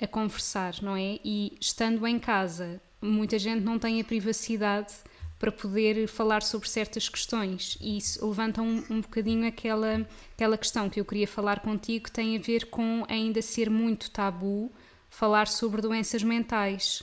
a 0.00 0.06
conversar, 0.06 0.74
não 0.82 0.96
é? 0.96 1.18
E 1.24 1.56
estando 1.60 2.06
em 2.06 2.18
casa, 2.18 2.80
muita 3.00 3.38
gente 3.38 3.62
não 3.62 3.78
tem 3.78 4.00
a 4.00 4.04
privacidade 4.04 4.94
para 5.38 5.50
poder 5.50 6.06
falar 6.06 6.42
sobre 6.42 6.68
certas 6.68 7.08
questões 7.08 7.78
e 7.80 7.96
isso 7.96 8.26
levanta 8.26 8.60
um, 8.60 8.84
um 8.90 9.00
bocadinho 9.00 9.48
aquela, 9.48 10.06
aquela 10.34 10.58
questão 10.58 10.90
que 10.90 11.00
eu 11.00 11.04
queria 11.04 11.26
falar 11.26 11.60
contigo 11.60 12.04
que 12.04 12.12
tem 12.12 12.36
a 12.36 12.40
ver 12.40 12.66
com 12.66 13.06
ainda 13.08 13.40
ser 13.40 13.70
muito 13.70 14.10
tabu 14.10 14.70
falar 15.08 15.48
sobre 15.48 15.80
doenças 15.80 16.22
mentais. 16.22 17.02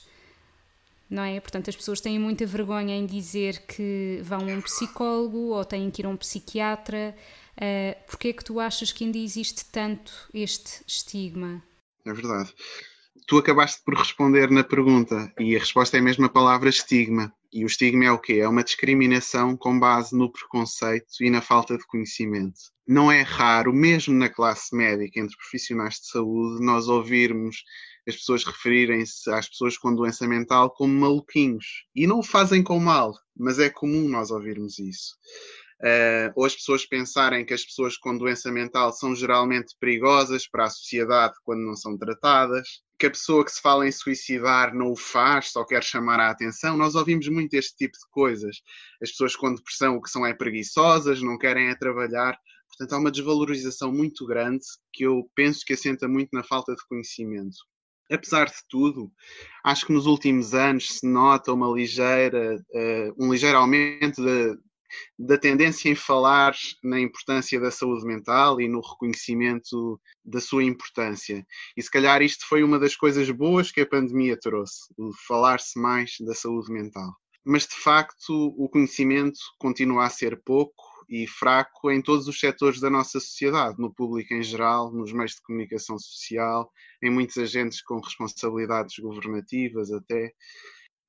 não 1.09 1.23
é? 1.23 1.39
Portanto, 1.39 1.69
as 1.69 1.75
pessoas 1.75 1.99
têm 1.99 2.19
muita 2.19 2.45
vergonha 2.45 2.95
em 2.95 3.05
dizer 3.07 3.65
que 3.65 4.19
vão 4.23 4.41
a 4.41 4.53
um 4.53 4.61
psicólogo 4.61 5.49
ou 5.49 5.65
têm 5.65 5.89
que 5.89 6.03
ir 6.03 6.05
a 6.05 6.09
um 6.09 6.15
psiquiatra. 6.15 7.15
Uh, 7.57 8.05
Porquê 8.05 8.29
é 8.29 8.33
que 8.33 8.45
tu 8.45 8.59
achas 8.59 8.91
que 8.91 9.03
ainda 9.03 9.17
existe 9.17 9.65
tanto 9.65 10.29
este 10.31 10.83
estigma? 10.85 11.63
É 12.07 12.13
verdade. 12.13 12.53
Tu 13.27 13.37
acabaste 13.37 13.81
por 13.83 13.95
responder 13.95 14.49
na 14.49 14.63
pergunta 14.63 15.33
e 15.37 15.53
a 15.57 15.59
resposta 15.59 15.97
é 15.97 15.99
a 15.99 16.03
mesma 16.03 16.29
palavra 16.29 16.69
estigma. 16.69 17.33
E 17.51 17.65
o 17.65 17.67
estigma 17.67 18.05
é 18.05 18.11
o 18.11 18.19
quê? 18.19 18.35
É 18.35 18.47
uma 18.47 18.63
discriminação 18.63 19.57
com 19.57 19.77
base 19.77 20.15
no 20.15 20.31
preconceito 20.31 21.21
e 21.21 21.29
na 21.29 21.41
falta 21.41 21.77
de 21.77 21.85
conhecimento. 21.85 22.57
Não 22.87 23.11
é 23.11 23.23
raro, 23.23 23.73
mesmo 23.73 24.13
na 24.13 24.29
classe 24.29 24.73
médica, 24.73 25.19
entre 25.19 25.35
profissionais 25.35 25.95
de 25.95 26.07
saúde, 26.07 26.63
nós 26.63 26.87
ouvirmos 26.87 27.63
as 28.07 28.15
pessoas 28.15 28.45
referirem-se 28.45 29.29
às 29.31 29.49
pessoas 29.49 29.77
com 29.77 29.93
doença 29.93 30.25
mental 30.25 30.69
como 30.71 30.93
maluquinhos. 30.93 31.65
E 31.93 32.07
não 32.07 32.19
o 32.19 32.23
fazem 32.23 32.63
com 32.63 32.79
mal, 32.79 33.13
mas 33.35 33.59
é 33.59 33.69
comum 33.69 34.07
nós 34.07 34.31
ouvirmos 34.31 34.79
isso. 34.79 35.17
Uh, 35.79 36.33
ou 36.35 36.45
as 36.45 36.55
pessoas 36.55 36.85
pensarem 36.85 37.45
que 37.45 37.53
as 37.53 37.63
pessoas 37.63 37.97
com 37.97 38.17
doença 38.17 38.51
mental 38.51 38.91
são 38.91 39.15
geralmente 39.15 39.75
perigosas 39.79 40.47
para 40.47 40.65
a 40.65 40.69
sociedade 40.69 41.35
quando 41.43 41.61
não 41.61 41.75
são 41.75 41.95
tratadas, 41.95 42.81
que 42.97 43.05
a 43.05 43.11
pessoa 43.11 43.45
que 43.45 43.51
se 43.51 43.61
fala 43.61 43.87
em 43.87 43.91
suicidar 43.91 44.73
não 44.73 44.91
o 44.91 44.95
faz, 44.95 45.51
só 45.51 45.63
quer 45.63 45.83
chamar 45.83 46.19
a 46.19 46.31
atenção. 46.31 46.75
Nós 46.75 46.95
ouvimos 46.95 47.27
muito 47.27 47.53
este 47.53 47.75
tipo 47.75 47.93
de 47.93 48.09
coisas. 48.09 48.57
As 49.01 49.11
pessoas 49.11 49.35
com 49.35 49.53
depressão 49.53 49.97
o 49.97 50.01
que 50.01 50.09
são 50.09 50.25
é 50.25 50.33
preguiçosas, 50.33 51.21
não 51.21 51.37
querem 51.37 51.69
é 51.69 51.75
trabalhar. 51.75 52.35
Portanto, 52.69 52.93
há 52.93 52.97
uma 52.97 53.11
desvalorização 53.11 53.91
muito 53.91 54.25
grande 54.25 54.65
que 54.91 55.03
eu 55.03 55.29
penso 55.35 55.63
que 55.63 55.73
assenta 55.73 56.07
muito 56.07 56.29
na 56.33 56.43
falta 56.43 56.73
de 56.73 56.83
conhecimento. 56.87 57.55
Apesar 58.09 58.45
de 58.45 58.57
tudo, 58.69 59.11
acho 59.63 59.85
que 59.85 59.93
nos 59.93 60.05
últimos 60.05 60.53
anos 60.53 60.87
se 60.87 61.07
nota 61.07 61.53
uma 61.53 61.69
ligeira, 61.69 62.55
uh, 62.55 63.23
um 63.23 63.31
ligeiro 63.31 63.57
aumento 63.57 64.23
da, 64.23 64.57
da 65.17 65.37
tendência 65.37 65.89
em 65.89 65.95
falar 65.95 66.55
na 66.83 66.99
importância 66.99 67.59
da 67.59 67.71
saúde 67.71 68.05
mental 68.05 68.59
e 68.61 68.67
no 68.67 68.81
reconhecimento 68.81 69.99
da 70.23 70.39
sua 70.39 70.63
importância. 70.63 71.45
E 71.75 71.81
se 71.81 71.89
calhar 71.89 72.21
isto 72.21 72.47
foi 72.47 72.63
uma 72.63 72.79
das 72.79 72.95
coisas 72.95 73.29
boas 73.29 73.71
que 73.71 73.81
a 73.81 73.85
pandemia 73.85 74.37
trouxe, 74.39 74.93
falar-se 75.27 75.79
mais 75.79 76.15
da 76.21 76.33
saúde 76.33 76.71
mental. 76.71 77.13
Mas 77.45 77.65
de 77.65 77.75
facto 77.75 78.53
o 78.57 78.67
conhecimento 78.69 79.39
continua 79.57 80.05
a 80.05 80.09
ser 80.09 80.41
pouco 80.43 80.97
e 81.09 81.25
fraco 81.25 81.89
em 81.89 82.01
todos 82.01 82.27
os 82.27 82.39
setores 82.39 82.79
da 82.79 82.89
nossa 82.89 83.19
sociedade, 83.19 83.79
no 83.79 83.93
público 83.93 84.33
em 84.33 84.43
geral, 84.43 84.91
nos 84.91 85.13
meios 85.13 85.31
de 85.31 85.41
comunicação 85.41 85.97
social, 85.97 86.69
em 87.01 87.09
muitos 87.09 87.37
agentes 87.37 87.81
com 87.81 87.99
responsabilidades 87.99 88.99
governativas 88.99 89.91
até. 89.91 90.33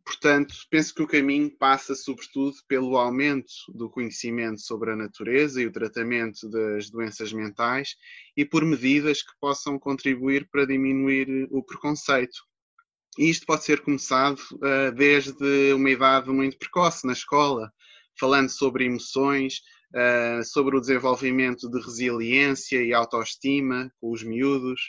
Portanto, 0.08 0.54
penso 0.70 0.94
que 0.94 1.02
o 1.02 1.06
caminho 1.06 1.50
passa, 1.58 1.94
sobretudo, 1.94 2.56
pelo 2.66 2.96
aumento 2.96 3.52
do 3.74 3.90
conhecimento 3.90 4.58
sobre 4.58 4.90
a 4.90 4.96
natureza 4.96 5.60
e 5.60 5.66
o 5.66 5.70
tratamento 5.70 6.48
das 6.48 6.88
doenças 6.88 7.30
mentais 7.30 7.94
e 8.34 8.42
por 8.42 8.64
medidas 8.64 9.20
que 9.20 9.32
possam 9.38 9.78
contribuir 9.78 10.48
para 10.50 10.66
diminuir 10.66 11.46
o 11.50 11.62
preconceito. 11.62 12.38
E 13.18 13.28
isto 13.28 13.44
pode 13.44 13.64
ser 13.64 13.82
começado 13.82 14.38
uh, 14.54 14.90
desde 14.96 15.74
uma 15.74 15.90
idade 15.90 16.30
muito 16.30 16.56
precoce, 16.56 17.06
na 17.06 17.12
escola, 17.12 17.70
falando 18.18 18.48
sobre 18.48 18.86
emoções, 18.86 19.60
uh, 19.94 20.42
sobre 20.42 20.74
o 20.74 20.80
desenvolvimento 20.80 21.68
de 21.68 21.82
resiliência 21.82 22.82
e 22.82 22.94
autoestima 22.94 23.92
com 24.00 24.10
os 24.10 24.22
miúdos, 24.22 24.80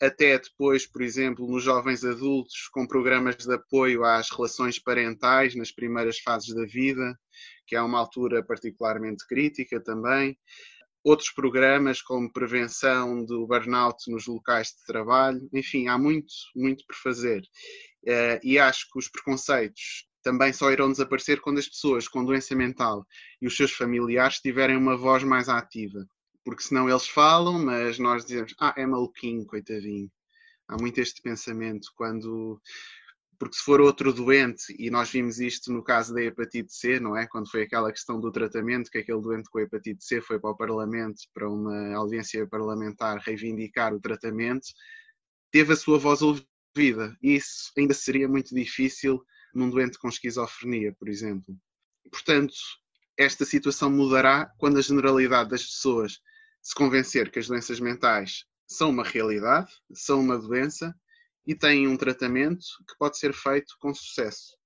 até 0.00 0.38
depois, 0.38 0.86
por 0.86 1.02
exemplo, 1.02 1.46
nos 1.46 1.62
jovens 1.62 2.04
adultos, 2.04 2.68
com 2.68 2.86
programas 2.86 3.36
de 3.36 3.54
apoio 3.54 4.04
às 4.04 4.30
relações 4.30 4.78
parentais 4.78 5.54
nas 5.54 5.72
primeiras 5.72 6.18
fases 6.18 6.54
da 6.54 6.64
vida, 6.64 7.18
que 7.66 7.74
é 7.74 7.80
uma 7.80 7.98
altura 7.98 8.44
particularmente 8.44 9.26
crítica 9.26 9.82
também. 9.82 10.38
Outros 11.02 11.30
programas 11.30 12.02
como 12.02 12.32
prevenção 12.32 13.24
do 13.24 13.46
burnout 13.46 14.10
nos 14.10 14.26
locais 14.26 14.68
de 14.68 14.84
trabalho, 14.86 15.48
enfim, 15.52 15.88
há 15.88 15.96
muito, 15.96 16.32
muito 16.54 16.84
por 16.86 16.96
fazer. 16.96 17.42
Eh, 18.06 18.40
e 18.42 18.58
acho 18.58 18.86
que 18.92 18.98
os 18.98 19.08
preconceitos 19.08 20.06
também 20.22 20.52
só 20.52 20.70
irão 20.72 20.90
desaparecer 20.90 21.40
quando 21.40 21.58
as 21.58 21.68
pessoas 21.68 22.08
com 22.08 22.24
doença 22.24 22.54
mental 22.54 23.06
e 23.40 23.46
os 23.46 23.56
seus 23.56 23.72
familiares 23.72 24.40
tiverem 24.40 24.76
uma 24.76 24.96
voz 24.96 25.22
mais 25.22 25.48
ativa 25.48 26.04
porque 26.46 26.62
senão 26.62 26.88
eles 26.88 27.08
falam, 27.08 27.58
mas 27.58 27.98
nós 27.98 28.24
dizemos, 28.24 28.54
ah, 28.60 28.72
é 28.76 28.86
maluquinho, 28.86 29.44
coitadinho. 29.44 30.08
Há 30.68 30.76
muito 30.76 31.00
este 31.00 31.20
pensamento 31.20 31.88
quando. 31.96 32.62
Porque 33.36 33.56
se 33.56 33.64
for 33.64 33.80
outro 33.80 34.12
doente, 34.12 34.72
e 34.78 34.88
nós 34.88 35.10
vimos 35.10 35.40
isto 35.40 35.72
no 35.72 35.82
caso 35.82 36.14
da 36.14 36.22
hepatite 36.22 36.72
C, 36.72 37.00
não 37.00 37.16
é? 37.16 37.26
Quando 37.26 37.50
foi 37.50 37.62
aquela 37.62 37.90
questão 37.90 38.20
do 38.20 38.30
tratamento, 38.30 38.88
que 38.92 38.98
aquele 38.98 39.20
doente 39.20 39.50
com 39.50 39.58
hepatite 39.58 40.04
C 40.04 40.20
foi 40.20 40.38
para 40.38 40.50
o 40.50 40.56
Parlamento, 40.56 41.18
para 41.34 41.50
uma 41.50 41.96
audiência 41.96 42.46
parlamentar 42.46 43.18
reivindicar 43.18 43.92
o 43.92 44.00
tratamento, 44.00 44.68
teve 45.50 45.72
a 45.72 45.76
sua 45.76 45.98
voz 45.98 46.22
ouvida. 46.22 47.16
Isso 47.20 47.72
ainda 47.76 47.92
seria 47.92 48.28
muito 48.28 48.54
difícil 48.54 49.20
num 49.52 49.68
doente 49.68 49.98
com 49.98 50.08
esquizofrenia, 50.08 50.94
por 50.96 51.08
exemplo. 51.08 51.58
Portanto, 52.08 52.54
esta 53.18 53.44
situação 53.44 53.90
mudará 53.90 54.48
quando 54.58 54.78
a 54.78 54.82
generalidade 54.82 55.50
das 55.50 55.64
pessoas 55.64 56.20
se 56.66 56.74
convencer 56.74 57.30
que 57.30 57.38
as 57.38 57.46
doenças 57.46 57.78
mentais 57.78 58.44
são 58.66 58.90
uma 58.90 59.04
realidade, 59.04 59.72
são 59.92 60.18
uma 60.18 60.36
doença 60.36 60.92
e 61.46 61.54
têm 61.54 61.86
um 61.86 61.96
tratamento 61.96 62.66
que 62.88 62.98
pode 62.98 63.18
ser 63.18 63.32
feito 63.32 63.76
com 63.78 63.94
sucesso. 63.94 64.56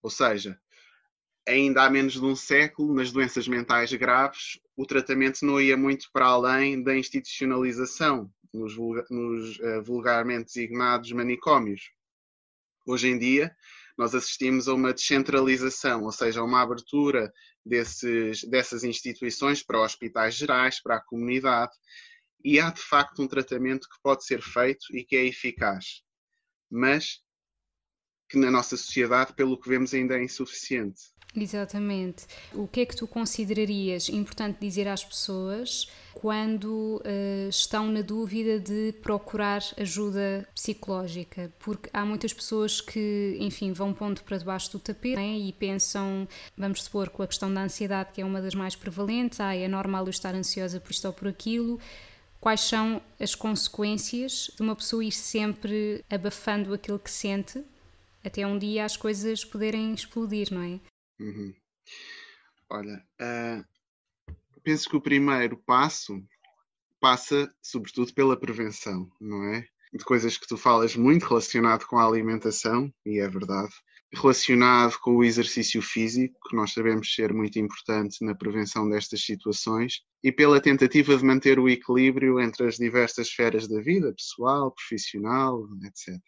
Ou 0.00 0.10
seja, 0.10 0.56
ainda 1.44 1.82
há 1.82 1.90
menos 1.90 2.12
de 2.12 2.24
um 2.24 2.36
século, 2.36 2.94
nas 2.94 3.10
doenças 3.10 3.48
mentais 3.48 3.92
graves, 3.94 4.60
o 4.76 4.86
tratamento 4.86 5.44
não 5.44 5.60
ia 5.60 5.76
muito 5.76 6.08
para 6.12 6.26
além 6.26 6.80
da 6.80 6.96
institucionalização, 6.96 8.32
nos, 8.52 8.76
nos 9.10 9.58
uh, 9.58 9.82
vulgarmente 9.82 10.54
designados 10.54 11.10
manicômios. 11.10 11.90
Hoje 12.86 13.08
em 13.08 13.18
dia, 13.18 13.52
nós 13.98 14.14
assistimos 14.14 14.68
a 14.68 14.74
uma 14.74 14.94
descentralização, 14.94 16.04
ou 16.04 16.12
seja, 16.12 16.40
a 16.40 16.44
uma 16.44 16.62
abertura 16.62 17.32
desses, 17.64 18.44
dessas 18.44 18.84
instituições 18.84 19.62
para 19.62 19.80
hospitais 19.80 20.34
gerais, 20.34 20.82
para 20.82 20.96
a 20.96 21.00
comunidade, 21.00 21.72
e 22.44 22.60
há 22.60 22.70
de 22.70 22.80
facto 22.80 23.22
um 23.22 23.26
tratamento 23.26 23.88
que 23.88 23.96
pode 24.02 24.24
ser 24.24 24.42
feito 24.42 24.84
e 24.94 25.04
que 25.04 25.16
é 25.16 25.24
eficaz, 25.24 26.02
mas 26.70 27.22
que 28.28 28.36
na 28.36 28.50
nossa 28.50 28.76
sociedade, 28.76 29.34
pelo 29.34 29.58
que 29.58 29.68
vemos, 29.68 29.94
ainda 29.94 30.18
é 30.18 30.22
insuficiente. 30.22 31.00
Exatamente. 31.36 32.26
O 32.52 32.68
que 32.68 32.80
é 32.80 32.86
que 32.86 32.94
tu 32.94 33.08
considerarias 33.08 34.08
importante 34.08 34.58
dizer 34.60 34.86
às 34.86 35.04
pessoas 35.04 35.88
quando 36.14 37.02
uh, 37.04 37.48
estão 37.48 37.88
na 37.88 38.02
dúvida 38.02 38.60
de 38.60 38.94
procurar 39.02 39.60
ajuda 39.76 40.48
psicológica? 40.54 41.52
Porque 41.58 41.90
há 41.92 42.04
muitas 42.04 42.32
pessoas 42.32 42.80
que, 42.80 43.36
enfim, 43.40 43.72
vão 43.72 43.92
pondo 43.92 44.22
para 44.22 44.38
debaixo 44.38 44.70
do 44.70 44.78
tapete 44.78 45.16
né, 45.16 45.36
e 45.36 45.52
pensam, 45.52 46.28
vamos 46.56 46.84
supor, 46.84 47.08
com 47.08 47.24
a 47.24 47.26
questão 47.26 47.52
da 47.52 47.62
ansiedade, 47.62 48.12
que 48.12 48.20
é 48.20 48.24
uma 48.24 48.40
das 48.40 48.54
mais 48.54 48.76
prevalentes, 48.76 49.40
ah, 49.40 49.56
é 49.56 49.66
normal 49.66 50.04
eu 50.04 50.10
estar 50.10 50.34
ansiosa 50.34 50.78
por 50.78 50.92
isto 50.92 51.06
ou 51.06 51.12
por 51.12 51.26
aquilo. 51.26 51.80
Quais 52.40 52.60
são 52.60 53.02
as 53.18 53.34
consequências 53.34 54.50
de 54.54 54.62
uma 54.62 54.76
pessoa 54.76 55.04
ir 55.04 55.12
sempre 55.12 56.04
abafando 56.08 56.74
aquilo 56.74 56.98
que 56.98 57.10
sente 57.10 57.64
até 58.22 58.46
um 58.46 58.58
dia 58.58 58.84
as 58.84 58.96
coisas 58.96 59.44
poderem 59.44 59.92
explodir, 59.92 60.48
não 60.52 60.62
é? 60.62 60.93
Uhum. 61.20 61.54
Olha, 62.70 63.04
uh, 63.20 64.34
penso 64.62 64.88
que 64.88 64.96
o 64.96 65.00
primeiro 65.00 65.56
passo 65.58 66.22
passa, 67.00 67.54
sobretudo, 67.62 68.12
pela 68.14 68.38
prevenção, 68.38 69.10
não 69.20 69.44
é? 69.44 69.66
De 69.92 70.04
coisas 70.04 70.36
que 70.36 70.46
tu 70.46 70.56
falas 70.56 70.96
muito 70.96 71.26
relacionado 71.26 71.86
com 71.86 71.98
a 71.98 72.06
alimentação, 72.06 72.92
e 73.04 73.20
é 73.20 73.28
verdade, 73.28 73.72
relacionado 74.12 74.98
com 75.00 75.16
o 75.16 75.24
exercício 75.24 75.80
físico, 75.82 76.38
que 76.48 76.56
nós 76.56 76.72
sabemos 76.72 77.14
ser 77.14 77.32
muito 77.32 77.58
importante 77.58 78.24
na 78.24 78.34
prevenção 78.34 78.88
destas 78.88 79.22
situações, 79.24 80.00
e 80.22 80.32
pela 80.32 80.60
tentativa 80.60 81.16
de 81.16 81.24
manter 81.24 81.58
o 81.58 81.68
equilíbrio 81.68 82.40
entre 82.40 82.66
as 82.66 82.76
diversas 82.76 83.28
esferas 83.28 83.68
da 83.68 83.80
vida, 83.80 84.14
pessoal, 84.14 84.72
profissional, 84.72 85.62
etc 85.84 86.18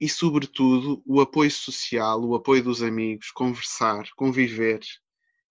e, 0.00 0.08
sobretudo, 0.08 1.02
o 1.04 1.20
apoio 1.20 1.50
social, 1.50 2.22
o 2.22 2.34
apoio 2.34 2.62
dos 2.62 2.82
amigos, 2.82 3.30
conversar, 3.30 4.08
conviver, 4.16 4.80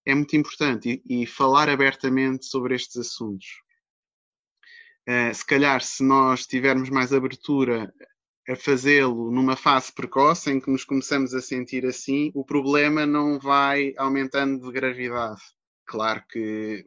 é 0.05 0.15
muito 0.15 0.35
importante 0.37 1.03
e, 1.05 1.23
e 1.23 1.25
falar 1.25 1.69
abertamente 1.69 2.45
sobre 2.45 2.75
estes 2.75 2.95
assuntos. 2.97 3.47
Uh, 5.07 5.33
se 5.33 5.45
calhar, 5.45 5.81
se 5.81 6.03
nós 6.03 6.45
tivermos 6.45 6.89
mais 6.89 7.13
abertura 7.13 7.93
a 8.47 8.55
fazê-lo 8.55 9.29
numa 9.29 9.57
fase 9.57 9.91
precoce 9.91 10.49
em 10.49 10.59
que 10.61 10.71
nos 10.71 10.85
começamos 10.85 11.33
a 11.33 11.41
sentir 11.41 11.85
assim, 11.85 12.31
o 12.33 12.45
problema 12.45 13.05
não 13.05 13.37
vai 13.37 13.93
aumentando 13.97 14.65
de 14.65 14.71
gravidade. 14.71 15.41
Claro 15.85 16.23
que 16.29 16.85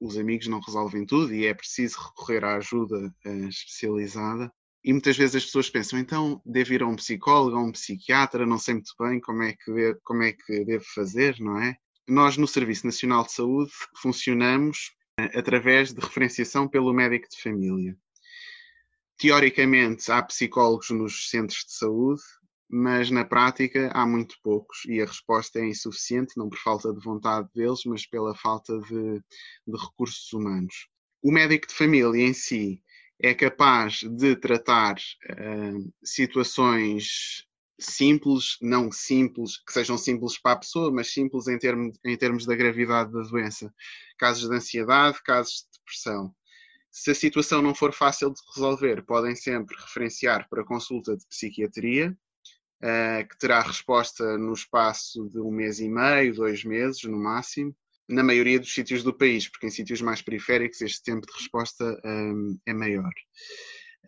os 0.00 0.16
amigos 0.16 0.46
não 0.48 0.60
resolvem 0.60 1.04
tudo 1.04 1.34
e 1.34 1.46
é 1.46 1.52
preciso 1.52 1.98
recorrer 1.98 2.44
à 2.44 2.56
ajuda 2.56 3.14
uh, 3.26 3.48
especializada, 3.48 4.50
E 4.84 4.92
muitas 4.92 5.16
vezes 5.16 5.36
as 5.36 5.44
pessoas 5.44 5.70
pensam, 5.70 5.98
então 5.98 6.42
devo 6.44 6.72
ir 6.72 6.82
a 6.82 6.86
um 6.86 6.96
psicólogo, 6.96 7.56
a 7.56 7.62
um 7.62 7.70
psiquiatra, 7.70 8.44
não 8.44 8.58
sei 8.58 8.74
muito 8.74 8.92
bem 8.98 9.20
como 9.20 9.42
é 9.42 9.52
que 9.52 9.94
como 10.02 10.22
é 10.22 10.32
que 10.32 10.64
devo 10.64 10.84
fazer, 10.94 11.38
não 11.38 11.60
é? 11.60 11.76
Nós 12.08 12.36
no 12.36 12.48
Serviço 12.48 12.86
Nacional 12.86 13.24
de 13.24 13.32
Saúde 13.32 13.70
funcionamos 13.96 14.92
eh, 15.18 15.38
através 15.38 15.92
de 15.92 16.00
referenciação 16.00 16.66
pelo 16.66 16.92
médico 16.92 17.28
de 17.30 17.40
família. 17.40 17.96
Teoricamente 19.18 20.10
há 20.10 20.20
psicólogos 20.22 20.90
nos 20.90 21.30
centros 21.30 21.64
de 21.64 21.74
saúde, 21.74 22.22
mas 22.68 23.10
na 23.10 23.24
prática 23.24 23.90
há 23.94 24.04
muito 24.04 24.34
poucos 24.42 24.84
e 24.86 25.00
a 25.00 25.04
resposta 25.04 25.60
é 25.60 25.68
insuficiente, 25.68 26.32
não 26.36 26.48
por 26.48 26.58
falta 26.58 26.92
de 26.92 27.04
vontade 27.04 27.48
deles, 27.54 27.82
mas 27.84 28.04
pela 28.04 28.34
falta 28.34 28.76
de, 28.80 29.20
de 29.66 29.78
recursos 29.78 30.32
humanos. 30.32 30.88
O 31.22 31.30
médico 31.30 31.68
de 31.68 31.74
família 31.74 32.26
em 32.26 32.32
si 32.32 32.82
é 33.22 33.32
capaz 33.32 34.00
de 34.02 34.34
tratar 34.34 34.96
uh, 34.96 35.92
situações 36.02 37.46
simples, 37.78 38.56
não 38.60 38.90
simples, 38.90 39.58
que 39.64 39.72
sejam 39.72 39.96
simples 39.96 40.38
para 40.38 40.52
a 40.52 40.58
pessoa, 40.58 40.90
mas 40.90 41.12
simples 41.12 41.46
em, 41.46 41.56
termo, 41.56 41.92
em 42.04 42.16
termos 42.16 42.44
da 42.44 42.56
gravidade 42.56 43.12
da 43.12 43.22
doença. 43.22 43.72
Casos 44.18 44.48
de 44.48 44.56
ansiedade, 44.56 45.22
casos 45.22 45.66
de 45.70 45.78
depressão. 45.78 46.34
Se 46.90 47.12
a 47.12 47.14
situação 47.14 47.62
não 47.62 47.74
for 47.74 47.92
fácil 47.92 48.30
de 48.30 48.40
resolver, 48.54 49.04
podem 49.04 49.36
sempre 49.36 49.76
referenciar 49.76 50.48
para 50.48 50.64
consulta 50.64 51.16
de 51.16 51.24
psiquiatria, 51.26 52.16
uh, 52.82 53.28
que 53.28 53.38
terá 53.38 53.62
resposta 53.62 54.36
no 54.36 54.52
espaço 54.52 55.28
de 55.28 55.38
um 55.38 55.50
mês 55.52 55.78
e 55.78 55.88
meio, 55.88 56.34
dois 56.34 56.64
meses 56.64 57.04
no 57.04 57.18
máximo 57.18 57.74
na 58.08 58.22
maioria 58.22 58.58
dos 58.58 58.72
sítios 58.72 59.02
do 59.02 59.16
país, 59.16 59.48
porque 59.48 59.66
em 59.66 59.70
sítios 59.70 60.00
mais 60.00 60.22
periféricos 60.22 60.80
este 60.80 61.02
tempo 61.02 61.26
de 61.26 61.32
resposta 61.32 62.00
um, 62.04 62.58
é 62.66 62.72
maior. 62.72 63.12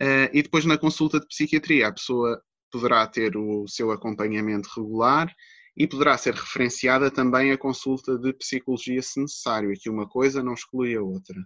Uh, 0.00 0.28
e 0.32 0.42
depois 0.42 0.64
na 0.64 0.76
consulta 0.76 1.20
de 1.20 1.26
psiquiatria, 1.26 1.88
a 1.88 1.92
pessoa 1.92 2.40
poderá 2.70 3.06
ter 3.06 3.36
o 3.36 3.66
seu 3.68 3.92
acompanhamento 3.92 4.68
regular 4.76 5.32
e 5.76 5.86
poderá 5.86 6.16
ser 6.18 6.34
referenciada 6.34 7.10
também 7.10 7.52
a 7.52 7.58
consulta 7.58 8.18
de 8.18 8.32
psicologia 8.32 9.02
se 9.02 9.20
necessário. 9.20 9.72
Aqui 9.72 9.88
uma 9.88 10.08
coisa 10.08 10.42
não 10.42 10.54
exclui 10.54 10.94
a 10.96 11.02
outra. 11.02 11.36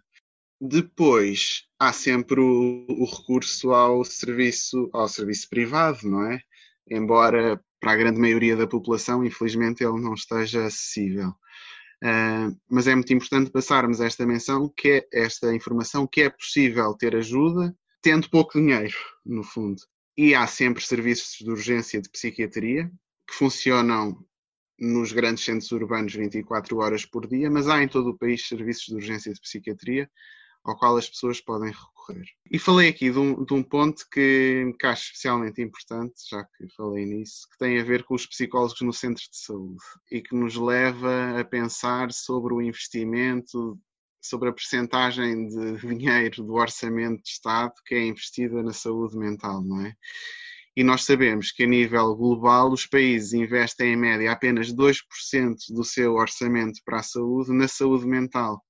Depois 0.60 1.64
há 1.78 1.92
sempre 1.92 2.40
o, 2.40 2.86
o 2.88 3.04
recurso 3.04 3.72
ao 3.72 4.04
serviço, 4.04 4.90
ao 4.92 5.08
serviço 5.08 5.48
privado, 5.48 6.08
não 6.08 6.24
é? 6.24 6.40
Embora 6.90 7.60
para 7.80 7.92
a 7.92 7.96
grande 7.96 8.18
maioria 8.18 8.56
da 8.56 8.66
população, 8.66 9.24
infelizmente, 9.24 9.84
ele 9.84 10.00
não 10.00 10.14
esteja 10.14 10.66
acessível. 10.66 11.32
Uh, 12.02 12.56
mas 12.70 12.86
é 12.86 12.94
muito 12.94 13.12
importante 13.12 13.50
passarmos 13.50 14.00
esta 14.00 14.24
menção, 14.24 14.72
que 14.76 14.88
é 14.88 15.08
esta 15.12 15.52
informação, 15.54 16.06
que 16.06 16.22
é 16.22 16.30
possível 16.30 16.94
ter 16.94 17.16
ajuda 17.16 17.74
tendo 18.00 18.30
pouco 18.30 18.58
dinheiro, 18.58 18.94
no 19.26 19.42
fundo. 19.42 19.82
E 20.16 20.34
há 20.34 20.46
sempre 20.46 20.84
serviços 20.84 21.36
de 21.38 21.50
urgência 21.50 22.00
de 22.00 22.08
psiquiatria 22.08 22.90
que 23.26 23.34
funcionam 23.34 24.24
nos 24.78 25.12
grandes 25.12 25.44
centros 25.44 25.72
urbanos 25.72 26.14
24 26.14 26.78
horas 26.78 27.04
por 27.04 27.26
dia, 27.26 27.50
mas 27.50 27.68
há 27.68 27.82
em 27.82 27.88
todo 27.88 28.10
o 28.10 28.18
país 28.18 28.46
serviços 28.46 28.86
de 28.86 28.94
urgência 28.94 29.32
de 29.32 29.40
psiquiatria 29.40 30.08
ao 30.64 30.76
qual 30.76 30.96
as 30.96 31.08
pessoas 31.08 31.40
podem 31.40 31.70
recorrer. 31.70 32.26
E 32.50 32.58
falei 32.58 32.88
aqui 32.88 33.10
de 33.10 33.18
um, 33.18 33.44
de 33.44 33.54
um 33.54 33.62
ponto 33.62 34.04
que, 34.10 34.72
que 34.78 34.86
acho 34.86 35.04
especialmente 35.04 35.60
importante, 35.60 36.14
já 36.30 36.44
que 36.44 36.68
falei 36.76 37.04
nisso, 37.04 37.48
que 37.50 37.58
tem 37.58 37.78
a 37.78 37.84
ver 37.84 38.04
com 38.04 38.14
os 38.14 38.26
psicólogos 38.26 38.80
no 38.80 38.92
centro 38.92 39.22
de 39.22 39.38
saúde 39.38 39.82
e 40.10 40.20
que 40.20 40.34
nos 40.34 40.56
leva 40.56 41.38
a 41.38 41.44
pensar 41.44 42.12
sobre 42.12 42.54
o 42.54 42.62
investimento, 42.62 43.78
sobre 44.20 44.48
a 44.48 44.52
percentagem 44.52 45.48
de 45.48 45.76
dinheiro 45.96 46.42
do 46.42 46.54
orçamento 46.54 47.22
de 47.22 47.28
Estado 47.28 47.72
que 47.86 47.94
é 47.94 48.06
investida 48.06 48.62
na 48.62 48.72
saúde 48.72 49.16
mental, 49.16 49.62
não 49.62 49.80
é? 49.82 49.94
E 50.76 50.84
nós 50.84 51.04
sabemos 51.04 51.50
que 51.50 51.64
a 51.64 51.66
nível 51.66 52.14
global 52.14 52.70
os 52.70 52.86
países 52.86 53.32
investem 53.32 53.94
em 53.94 53.96
média 53.96 54.30
apenas 54.30 54.72
2% 54.72 55.56
do 55.70 55.82
seu 55.82 56.14
orçamento 56.14 56.80
para 56.84 57.00
a 57.00 57.02
saúde 57.02 57.52
na 57.52 57.66
saúde 57.66 58.06
mental 58.06 58.62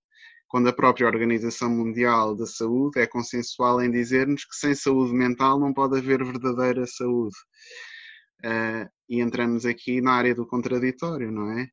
quando 0.49 0.69
a 0.69 0.73
própria 0.73 1.07
Organização 1.07 1.71
Mundial 1.71 2.35
da 2.35 2.47
Saúde 2.47 3.01
é 3.01 3.07
consensual 3.07 3.83
em 3.83 3.91
dizer-nos 3.91 4.45
que 4.47 4.57
sem 4.57 4.75
saúde 4.75 5.13
mental 5.13 5.61
não 5.61 5.75
pode 5.75 5.99
haver 5.99 6.25
verdadeira 6.25 6.87
saúde. 6.87 7.37
Uh, 8.45 8.89
e 9.09 9.21
entramos 9.21 9.67
aqui 9.67 10.01
na 10.01 10.13
área 10.13 10.35
do 10.35 10.47
contraditório, 10.47 11.31
não 11.31 11.53
é? 11.53 11.69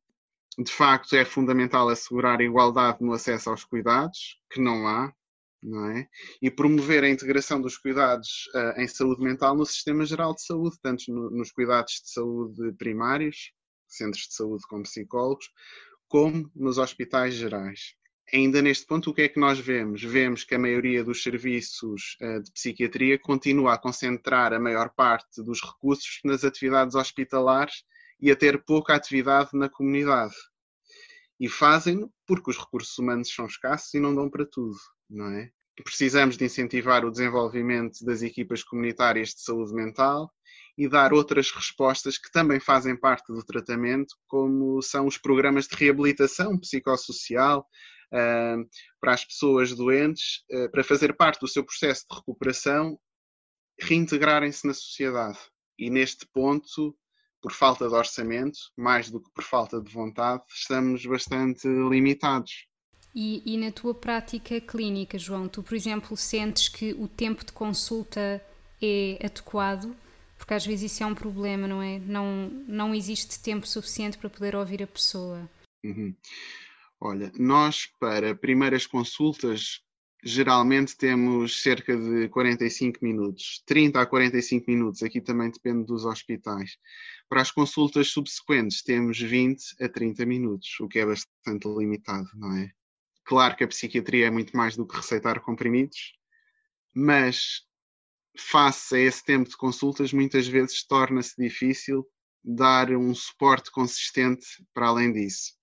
De 0.58 0.70
facto, 0.70 1.14
é 1.16 1.24
fundamental 1.24 1.88
assegurar 1.88 2.40
a 2.40 2.44
igualdade 2.44 2.98
no 3.00 3.12
acesso 3.12 3.50
aos 3.50 3.64
cuidados, 3.64 4.38
que 4.50 4.60
não 4.60 4.86
há, 4.86 5.12
não 5.62 5.90
é? 5.90 6.06
E 6.42 6.50
promover 6.50 7.02
a 7.02 7.08
integração 7.08 7.60
dos 7.60 7.78
cuidados 7.78 8.28
uh, 8.54 8.80
em 8.80 8.86
saúde 8.86 9.22
mental 9.22 9.54
no 9.54 9.64
sistema 9.64 10.04
geral 10.04 10.34
de 10.34 10.44
saúde, 10.44 10.76
tanto 10.82 11.04
no, 11.08 11.30
nos 11.30 11.50
cuidados 11.50 11.94
de 12.04 12.10
saúde 12.10 12.72
primários, 12.72 13.52
centros 13.88 14.24
de 14.28 14.34
saúde 14.34 14.64
com 14.68 14.82
psicólogos, 14.82 15.48
como 16.08 16.50
nos 16.54 16.78
hospitais 16.78 17.34
gerais 17.34 17.96
ainda 18.32 18.60
neste 18.60 18.86
ponto, 18.86 19.10
o 19.10 19.14
que 19.14 19.22
é 19.22 19.28
que 19.28 19.38
nós 19.38 19.58
vemos? 19.58 20.02
Vemos 20.02 20.44
que 20.44 20.54
a 20.54 20.58
maioria 20.58 21.04
dos 21.04 21.22
serviços 21.22 22.16
uh, 22.20 22.42
de 22.42 22.50
psiquiatria 22.52 23.18
continua 23.18 23.74
a 23.74 23.78
concentrar 23.78 24.52
a 24.52 24.60
maior 24.60 24.90
parte 24.90 25.42
dos 25.42 25.62
recursos 25.62 26.20
nas 26.24 26.44
atividades 26.44 26.94
hospitalares 26.94 27.84
e 28.20 28.30
a 28.30 28.36
ter 28.36 28.62
pouca 28.64 28.94
atividade 28.94 29.50
na 29.54 29.68
comunidade. 29.68 30.34
E 31.38 31.48
fazem 31.48 32.08
porque 32.26 32.50
os 32.50 32.58
recursos 32.58 32.96
humanos 32.98 33.32
são 33.32 33.46
escassos 33.46 33.92
e 33.94 34.00
não 34.00 34.14
dão 34.14 34.28
para 34.28 34.46
tudo, 34.46 34.76
não 35.08 35.26
é? 35.30 35.50
Precisamos 35.84 36.38
de 36.38 36.44
incentivar 36.44 37.04
o 37.04 37.10
desenvolvimento 37.10 38.02
das 38.02 38.22
equipas 38.22 38.64
comunitárias 38.64 39.30
de 39.30 39.42
saúde 39.42 39.74
mental 39.74 40.32
e 40.76 40.88
dar 40.88 41.12
outras 41.12 41.50
respostas 41.50 42.16
que 42.16 42.30
também 42.30 42.58
fazem 42.58 42.96
parte 42.96 43.30
do 43.30 43.44
tratamento, 43.44 44.14
como 44.26 44.80
são 44.80 45.06
os 45.06 45.18
programas 45.18 45.66
de 45.66 45.76
reabilitação 45.76 46.58
psicossocial, 46.58 47.66
para 48.10 49.12
as 49.12 49.24
pessoas 49.24 49.74
doentes, 49.74 50.44
uh, 50.50 50.70
para 50.70 50.84
fazer 50.84 51.14
parte 51.16 51.40
do 51.40 51.48
seu 51.48 51.64
processo 51.64 52.04
de 52.10 52.16
recuperação, 52.16 52.98
reintegrarem-se 53.78 54.66
na 54.66 54.74
sociedade. 54.74 55.38
E 55.78 55.90
neste 55.90 56.26
ponto, 56.26 56.96
por 57.40 57.52
falta 57.52 57.88
de 57.88 57.94
orçamento, 57.94 58.58
mais 58.76 59.10
do 59.10 59.20
que 59.20 59.30
por 59.30 59.44
falta 59.44 59.80
de 59.80 59.92
vontade, 59.92 60.42
estamos 60.48 61.04
bastante 61.04 61.68
limitados. 61.68 62.66
E, 63.14 63.42
e, 63.46 63.56
na 63.56 63.70
tua 63.70 63.94
prática 63.94 64.60
clínica, 64.60 65.18
João, 65.18 65.48
tu, 65.48 65.62
por 65.62 65.74
exemplo, 65.74 66.14
sentes 66.16 66.68
que 66.68 66.92
o 66.94 67.08
tempo 67.08 67.44
de 67.46 67.52
consulta 67.52 68.44
é 68.82 69.18
adequado? 69.24 69.96
Porque 70.36 70.52
às 70.52 70.66
vezes 70.66 70.92
isso 70.92 71.02
é 71.02 71.06
um 71.06 71.14
problema, 71.14 71.66
não 71.66 71.82
é? 71.82 71.98
Não, 72.00 72.50
não 72.68 72.94
existe 72.94 73.42
tempo 73.42 73.66
suficiente 73.66 74.18
para 74.18 74.28
poder 74.28 74.54
ouvir 74.54 74.82
a 74.82 74.86
pessoa. 74.86 75.48
Uhum. 75.82 76.14
Olha, 77.00 77.30
nós 77.38 77.86
para 78.00 78.34
primeiras 78.34 78.86
consultas 78.86 79.82
geralmente 80.24 80.96
temos 80.96 81.62
cerca 81.62 81.96
de 81.96 82.28
45 82.30 82.98
minutos, 83.02 83.62
30 83.66 84.00
a 84.00 84.06
45 84.06 84.70
minutos, 84.70 85.02
aqui 85.02 85.20
também 85.20 85.50
depende 85.50 85.86
dos 85.86 86.04
hospitais. 86.04 86.76
Para 87.28 87.42
as 87.42 87.50
consultas 87.50 88.08
subsequentes 88.08 88.82
temos 88.82 89.20
20 89.20 89.62
a 89.80 89.88
30 89.88 90.26
minutos, 90.26 90.68
o 90.80 90.88
que 90.88 90.98
é 90.98 91.06
bastante 91.06 91.68
limitado, 91.68 92.28
não 92.34 92.56
é? 92.56 92.72
Claro 93.24 93.56
que 93.56 93.64
a 93.64 93.68
psiquiatria 93.68 94.26
é 94.26 94.30
muito 94.30 94.56
mais 94.56 94.76
do 94.76 94.86
que 94.86 94.96
receitar 94.96 95.40
comprimidos, 95.40 96.14
mas 96.94 97.62
face 98.36 98.96
a 98.96 99.00
esse 99.00 99.24
tempo 99.24 99.48
de 99.48 99.56
consultas, 99.56 100.12
muitas 100.12 100.46
vezes 100.46 100.84
torna-se 100.86 101.34
difícil 101.36 102.06
dar 102.42 102.90
um 102.92 103.14
suporte 103.14 103.70
consistente 103.70 104.46
para 104.72 104.88
além 104.88 105.12
disso. 105.12 105.55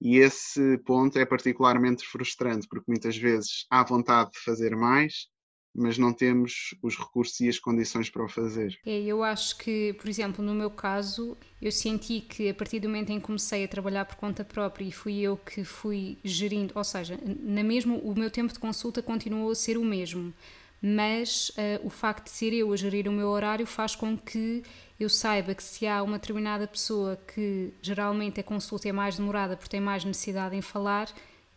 E 0.00 0.18
esse 0.18 0.78
ponto 0.78 1.18
é 1.18 1.26
particularmente 1.26 2.06
frustrante, 2.06 2.68
porque 2.68 2.90
muitas 2.90 3.16
vezes 3.16 3.66
há 3.70 3.82
vontade 3.82 4.30
de 4.30 4.38
fazer 4.38 4.76
mais, 4.76 5.26
mas 5.74 5.98
não 5.98 6.12
temos 6.12 6.74
os 6.82 6.96
recursos 6.96 7.38
e 7.40 7.48
as 7.48 7.58
condições 7.58 8.10
para 8.10 8.24
o 8.24 8.28
fazer. 8.28 8.78
É, 8.84 9.00
eu 9.00 9.22
acho 9.22 9.56
que, 9.58 9.92
por 9.94 10.08
exemplo, 10.08 10.44
no 10.44 10.54
meu 10.54 10.70
caso, 10.70 11.36
eu 11.60 11.70
senti 11.70 12.20
que 12.20 12.48
a 12.48 12.54
partir 12.54 12.80
do 12.80 12.88
momento 12.88 13.10
em 13.10 13.20
que 13.20 13.26
comecei 13.26 13.64
a 13.64 13.68
trabalhar 13.68 14.04
por 14.04 14.16
conta 14.16 14.44
própria 14.44 14.84
e 14.84 14.92
fui 14.92 15.20
eu 15.20 15.36
que 15.36 15.64
fui 15.64 16.18
gerindo, 16.24 16.72
ou 16.74 16.84
seja, 16.84 17.18
na 17.40 17.62
mesmo 17.62 17.98
o 17.98 18.14
meu 18.18 18.30
tempo 18.30 18.52
de 18.52 18.58
consulta 18.58 19.02
continuou 19.02 19.50
a 19.50 19.54
ser 19.54 19.76
o 19.78 19.84
mesmo, 19.84 20.32
mas 20.80 21.50
uh, 21.50 21.86
o 21.86 21.90
facto 21.90 22.24
de 22.24 22.30
ser 22.30 22.52
eu 22.52 22.72
a 22.72 22.76
gerir 22.76 23.08
o 23.08 23.12
meu 23.12 23.28
horário 23.28 23.66
faz 23.66 23.94
com 23.94 24.16
que 24.16 24.62
eu 24.98 25.08
saiba 25.08 25.54
que 25.54 25.62
se 25.62 25.86
há 25.86 26.02
uma 26.02 26.18
determinada 26.18 26.66
pessoa 26.66 27.18
que 27.34 27.72
geralmente 27.80 28.40
a 28.40 28.42
consulta 28.42 28.88
é 28.88 28.92
mais 28.92 29.16
demorada 29.16 29.56
porque 29.56 29.70
tem 29.70 29.80
mais 29.80 30.04
necessidade 30.04 30.56
em 30.56 30.62
falar, 30.62 31.08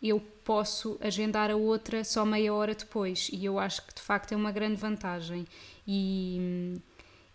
eu 0.02 0.20
posso 0.44 0.98
agendar 1.00 1.50
a 1.50 1.56
outra 1.56 2.04
só 2.04 2.24
meia 2.24 2.52
hora 2.52 2.74
depois. 2.74 3.30
E 3.32 3.44
eu 3.44 3.58
acho 3.58 3.86
que 3.86 3.94
de 3.94 4.00
facto 4.00 4.32
é 4.32 4.36
uma 4.36 4.50
grande 4.50 4.76
vantagem. 4.76 5.46
E, 5.86 6.76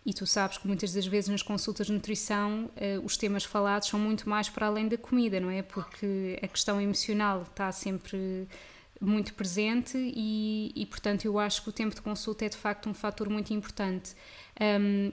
e 0.04 0.12
tu 0.12 0.26
sabes 0.26 0.58
que 0.58 0.66
muitas 0.66 0.92
das 0.92 1.06
vezes 1.06 1.30
nas 1.30 1.42
consultas 1.42 1.86
de 1.86 1.92
nutrição 1.92 2.70
uh, 2.76 3.04
os 3.04 3.16
temas 3.16 3.44
falados 3.44 3.88
são 3.88 3.98
muito 3.98 4.28
mais 4.28 4.48
para 4.48 4.66
além 4.66 4.88
da 4.88 4.98
comida, 4.98 5.40
não 5.40 5.50
é? 5.50 5.62
Porque 5.62 6.38
a 6.42 6.48
questão 6.48 6.80
emocional 6.80 7.42
está 7.42 7.72
sempre 7.72 8.46
muito 9.00 9.34
presente 9.34 9.96
e, 9.96 10.72
e, 10.74 10.86
portanto, 10.86 11.24
eu 11.24 11.38
acho 11.38 11.62
que 11.62 11.68
o 11.68 11.72
tempo 11.72 11.94
de 11.94 12.00
consulta 12.00 12.44
é 12.44 12.48
de 12.48 12.56
facto 12.56 12.88
um 12.88 12.94
fator 12.94 13.28
muito 13.28 13.52
importante. 13.52 14.14
Um, 14.60 15.12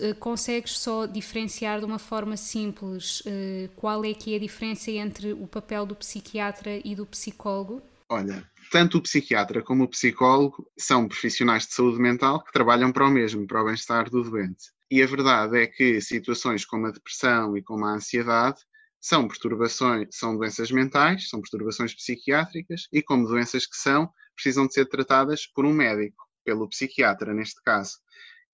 eh, 0.00 0.14
consegues 0.14 0.78
só 0.78 1.06
diferenciar 1.06 1.78
de 1.78 1.84
uma 1.84 2.00
forma 2.00 2.36
simples 2.36 3.20
uh, 3.20 3.68
qual 3.76 4.04
é 4.04 4.12
que 4.12 4.32
é 4.32 4.36
a 4.36 4.40
diferença 4.40 4.90
entre 4.90 5.32
o 5.32 5.46
papel 5.46 5.86
do 5.86 5.94
psiquiatra 5.94 6.80
e 6.84 6.96
do 6.96 7.06
psicólogo? 7.06 7.80
Olha, 8.08 8.44
tanto 8.72 8.98
o 8.98 9.02
psiquiatra 9.02 9.62
como 9.62 9.84
o 9.84 9.88
psicólogo 9.88 10.68
são 10.76 11.06
profissionais 11.06 11.66
de 11.66 11.74
saúde 11.74 12.00
mental 12.00 12.42
que 12.42 12.52
trabalham 12.52 12.90
para 12.90 13.06
o 13.06 13.10
mesmo, 13.10 13.46
para 13.46 13.62
o 13.62 13.66
bem-estar 13.66 14.10
do 14.10 14.22
doente. 14.22 14.72
E 14.90 15.02
a 15.02 15.06
verdade 15.06 15.58
é 15.58 15.66
que 15.66 16.00
situações 16.00 16.64
como 16.64 16.86
a 16.86 16.90
depressão 16.90 17.56
e 17.56 17.62
como 17.62 17.84
a 17.84 17.92
ansiedade 17.92 18.58
são 19.00 19.28
perturbações, 19.28 20.08
são 20.12 20.36
doenças 20.36 20.70
mentais, 20.70 21.28
são 21.28 21.40
perturbações 21.40 21.94
psiquiátricas 21.94 22.88
e 22.92 23.02
como 23.02 23.26
doenças 23.26 23.66
que 23.66 23.76
são, 23.76 24.10
precisam 24.34 24.66
de 24.66 24.74
ser 24.74 24.86
tratadas 24.86 25.46
por 25.46 25.64
um 25.64 25.72
médico, 25.72 26.24
pelo 26.44 26.68
psiquiatra 26.68 27.34
neste 27.34 27.62
caso 27.62 27.98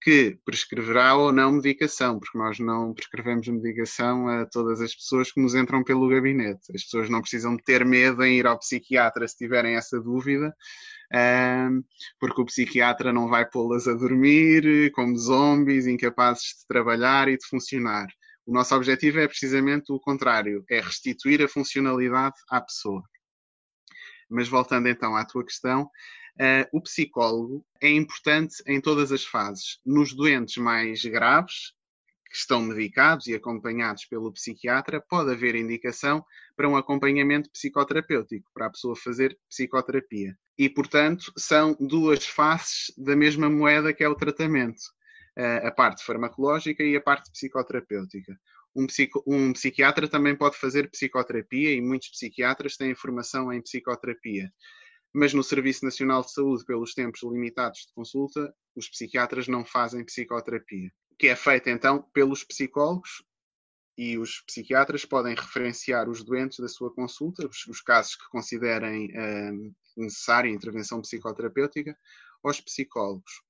que 0.04 0.38
prescreverá 0.44 1.16
ou 1.16 1.32
não 1.32 1.52
medicação, 1.52 2.18
porque 2.18 2.36
nós 2.36 2.58
não 2.58 2.92
prescrevemos 2.92 3.48
medicação 3.48 4.28
a 4.28 4.44
todas 4.44 4.82
as 4.82 4.94
pessoas 4.94 5.32
que 5.32 5.40
nos 5.40 5.54
entram 5.54 5.82
pelo 5.82 6.06
gabinete. 6.10 6.60
As 6.74 6.84
pessoas 6.84 7.08
não 7.08 7.22
precisam 7.22 7.56
ter 7.56 7.86
medo 7.86 8.22
em 8.22 8.38
ir 8.38 8.46
ao 8.46 8.58
psiquiatra 8.58 9.26
se 9.26 9.38
tiverem 9.38 9.76
essa 9.76 9.98
dúvida, 9.98 10.54
porque 12.20 12.38
o 12.42 12.44
psiquiatra 12.44 13.14
não 13.14 13.28
vai 13.28 13.48
pô-las 13.48 13.88
a 13.88 13.94
dormir 13.94 14.92
como 14.92 15.16
zombies, 15.16 15.86
incapazes 15.86 16.48
de 16.60 16.66
trabalhar 16.68 17.28
e 17.28 17.38
de 17.38 17.46
funcionar. 17.46 18.06
O 18.46 18.52
nosso 18.52 18.74
objetivo 18.74 19.20
é 19.20 19.28
precisamente 19.28 19.92
o 19.92 20.00
contrário, 20.00 20.64
é 20.70 20.80
restituir 20.80 21.42
a 21.42 21.48
funcionalidade 21.48 22.36
à 22.50 22.60
pessoa. 22.60 23.02
Mas 24.28 24.48
voltando 24.48 24.88
então 24.88 25.16
à 25.16 25.24
tua 25.24 25.44
questão, 25.44 25.90
Uh, 26.34 26.66
o 26.72 26.82
psicólogo 26.82 27.64
é 27.80 27.88
importante 27.88 28.56
em 28.66 28.80
todas 28.80 29.12
as 29.12 29.24
fases. 29.24 29.78
Nos 29.86 30.12
doentes 30.12 30.56
mais 30.56 31.04
graves, 31.04 31.72
que 32.28 32.36
estão 32.36 32.60
medicados 32.60 33.28
e 33.28 33.34
acompanhados 33.34 34.04
pelo 34.06 34.32
psiquiatra, 34.32 35.00
pode 35.00 35.30
haver 35.30 35.54
indicação 35.54 36.24
para 36.56 36.68
um 36.68 36.76
acompanhamento 36.76 37.48
psicoterapêutico, 37.50 38.50
para 38.52 38.66
a 38.66 38.70
pessoa 38.70 38.96
fazer 38.96 39.38
psicoterapia. 39.48 40.36
E, 40.58 40.68
portanto, 40.68 41.32
são 41.36 41.76
duas 41.78 42.26
faces 42.26 42.92
da 42.98 43.14
mesma 43.14 43.48
moeda 43.48 43.94
que 43.94 44.02
é 44.02 44.08
o 44.08 44.16
tratamento. 44.16 44.82
Uh, 45.36 45.66
a 45.66 45.70
parte 45.72 46.04
farmacológica 46.04 46.82
e 46.82 46.96
a 46.96 47.00
parte 47.00 47.30
psicoterapêutica. 47.32 48.38
Um, 48.76 48.86
psico, 48.86 49.22
um, 49.26 49.52
psiquiatra 49.52 50.08
também 50.08 50.36
pode 50.36 50.56
fazer 50.56 50.90
psicoterapia 50.90 51.72
e 51.72 51.80
muitos 51.80 52.10
psiquiatras 52.10 52.76
têm 52.76 52.94
formação 52.94 53.52
em 53.52 53.60
psicoterapia 53.60 54.50
mas 55.14 55.32
no 55.32 55.44
Serviço 55.44 55.84
Nacional 55.84 56.22
de 56.22 56.32
Saúde, 56.32 56.64
pelos 56.64 56.92
tempos 56.92 57.22
limitados 57.22 57.86
de 57.86 57.92
consulta, 57.94 58.52
os 58.74 58.88
psiquiatras 58.88 59.46
não 59.46 59.64
fazem 59.64 60.04
psicoterapia, 60.04 60.90
que 61.16 61.28
é 61.28 61.36
feita 61.36 61.70
então 61.70 62.02
pelos 62.12 62.42
psicólogos 62.42 63.22
e 63.96 64.18
os 64.18 64.40
psiquiatras 64.40 65.04
podem 65.04 65.36
referenciar 65.36 66.08
os 66.08 66.24
doentes 66.24 66.58
da 66.58 66.66
sua 66.66 66.92
consulta, 66.92 67.46
os, 67.46 67.64
os 67.68 67.80
casos 67.80 68.16
que 68.16 68.28
considerem 68.28 69.08
hum, 69.16 69.72
necessária 69.96 70.50
intervenção 70.50 71.00
psicoterapêutica, 71.00 71.96
aos 72.42 72.60
psicólogos. 72.60 73.40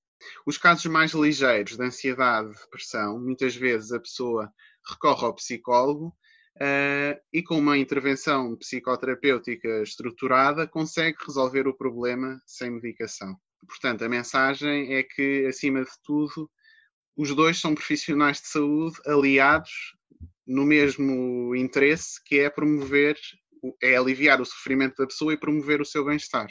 Os 0.47 0.59
casos 0.59 0.87
mais 0.87 1.13
ligeiros 1.13 1.77
de 1.77 1.83
ansiedade, 1.83 2.55
depressão, 2.55 3.21
muitas 3.21 3.55
vezes 3.55 3.93
a 3.93 4.01
pessoa 4.01 4.53
recorre 4.89 5.25
ao 5.25 5.35
psicólogo 5.35 6.15
uh, 6.57 7.21
e 7.33 7.43
com 7.43 7.59
uma 7.59 7.79
intervenção 7.79 8.57
psicoterapêutica 8.57 9.83
estruturada 9.83 10.67
consegue 10.67 11.19
resolver 11.27 11.67
o 11.67 11.77
problema 11.77 12.41
sem 12.47 12.71
medicação. 12.71 13.37
Portanto, 13.67 14.05
a 14.05 14.09
mensagem 14.09 14.95
é 14.95 15.03
que, 15.03 15.47
acima 15.47 15.83
de 15.83 15.91
tudo, 16.03 16.51
os 17.17 17.35
dois 17.35 17.61
são 17.61 17.75
profissionais 17.75 18.41
de 18.41 18.49
saúde 18.49 18.97
aliados 19.07 19.95
no 20.47 20.65
mesmo 20.65 21.55
interesse, 21.55 22.23
que 22.23 22.41
é 22.41 22.51
promover, 22.51 23.17
é 23.83 23.97
aliviar 23.97 24.41
o 24.41 24.45
sofrimento 24.45 24.97
da 24.97 25.07
pessoa 25.07 25.33
e 25.33 25.39
promover 25.39 25.81
o 25.81 25.87
seu 25.87 26.05
bem-estar. 26.05 26.49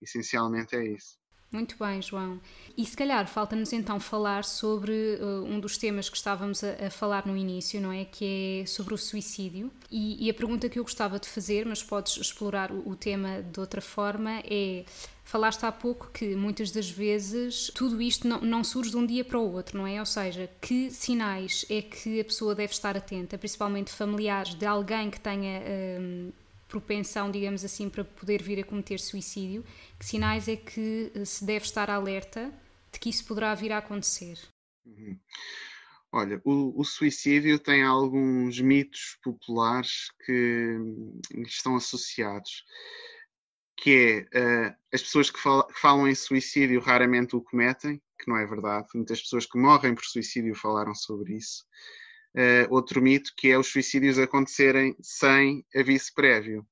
Essencialmente 0.00 0.74
é 0.74 0.84
isso. 0.84 1.21
Muito 1.52 1.76
bem, 1.78 2.00
João. 2.00 2.40
E 2.78 2.86
se 2.86 2.96
calhar 2.96 3.26
falta-nos 3.26 3.74
então 3.74 4.00
falar 4.00 4.42
sobre 4.42 5.18
uh, 5.20 5.44
um 5.44 5.60
dos 5.60 5.76
temas 5.76 6.08
que 6.08 6.16
estávamos 6.16 6.64
a, 6.64 6.86
a, 6.86 6.90
falar 6.90 7.26
no 7.26 7.36
início, 7.36 7.78
não 7.78 7.92
é? 7.92 8.06
Que 8.06 8.62
é 8.62 8.66
sobre 8.66 8.94
o 8.94 8.98
suicídio. 8.98 9.70
E, 9.90 10.26
e, 10.26 10.30
a 10.30 10.34
pergunta 10.34 10.66
que 10.70 10.78
eu 10.78 10.82
gostava 10.82 11.20
de 11.20 11.28
fazer, 11.28 11.66
mas 11.66 11.82
podes 11.82 12.16
explorar 12.16 12.72
o, 12.72 12.88
o 12.88 12.96
tema 12.96 13.42
de 13.42 13.60
outra 13.60 13.82
forma, 13.82 14.42
é. 14.50 14.84
Falaste 15.24 15.64
há 15.64 15.70
pouco 15.70 16.10
que 16.12 16.34
muitas 16.34 16.72
das 16.72 16.90
vezes 16.90 17.70
tudo 17.74 18.02
isto 18.02 18.26
não, 18.26 18.40
não, 18.40 18.64
surge 18.64 18.90
de 18.90 18.96
um 18.96 19.06
dia 19.06 19.24
para 19.24 19.38
o 19.38 19.52
outro, 19.52 19.78
não 19.78 19.86
é? 19.86 20.00
Ou 20.00 20.06
seja, 20.06 20.50
que 20.60 20.90
sinais 20.90 21.64
é 21.70 21.80
que 21.80 22.20
a 22.20 22.24
pessoa 22.24 22.56
deve 22.56 22.72
estar 22.72 22.96
atenta, 22.96 23.38
principalmente 23.38 23.92
familiares 23.92 24.54
de 24.54 24.66
alguém 24.66 25.10
que 25.10 25.20
tenha 25.20 25.62
hum, 26.00 26.32
propensão, 26.72 27.30
digamos 27.30 27.66
assim, 27.66 27.90
para 27.90 28.02
poder 28.02 28.42
vir 28.42 28.58
a 28.58 28.64
cometer 28.64 28.98
suicídio, 28.98 29.62
que 29.98 30.06
sinais 30.06 30.48
é 30.48 30.56
que 30.56 31.12
eh, 31.14 31.24
se 31.26 31.44
deve 31.44 31.66
estar 31.66 31.90
alerta 31.90 32.50
de 32.90 32.98
que 32.98 33.10
isso 33.10 33.26
poderá 33.26 33.54
vir 33.54 33.72
a 33.72 33.78
acontecer? 33.78 34.38
Uhum. 34.86 35.18
Olha, 36.10 36.40
o, 36.44 36.80
o, 36.80 36.84
suicídio 36.84 37.58
tem 37.58 37.82
alguns 37.82 38.58
mitos 38.60 39.18
populares 39.22 40.10
que 40.24 40.78
estão 41.46 41.76
associados, 41.76 42.64
que 43.76 44.26
é 44.32 44.70
uh, 44.70 44.76
as 44.92 45.02
pessoas 45.02 45.30
que, 45.30 45.38
fal 45.38 45.66
que, 45.66 45.78
falam 45.78 46.08
em 46.08 46.14
suicídio 46.14 46.80
raramente 46.80 47.36
o 47.36 47.40
cometem, 47.40 48.00
que 48.18 48.28
não 48.28 48.36
é 48.36 48.46
verdade. 48.46 48.86
Muitas 48.94 49.20
pessoas 49.22 49.46
que 49.46 49.58
morrem 49.58 49.94
por 49.94 50.04
suicídio 50.04 50.54
falaram 50.54 50.94
sobre 50.94 51.36
isso 51.36 51.64
uh, 52.36 52.74
outro 52.74 53.00
mito, 53.00 53.32
que 53.36 53.48
é 53.48 53.58
os 53.58 53.68
suicídios 53.68 54.18
acontecerem 54.18 54.96
sem 55.00 55.64
aviso 55.74 56.12
prévio. 56.14 56.66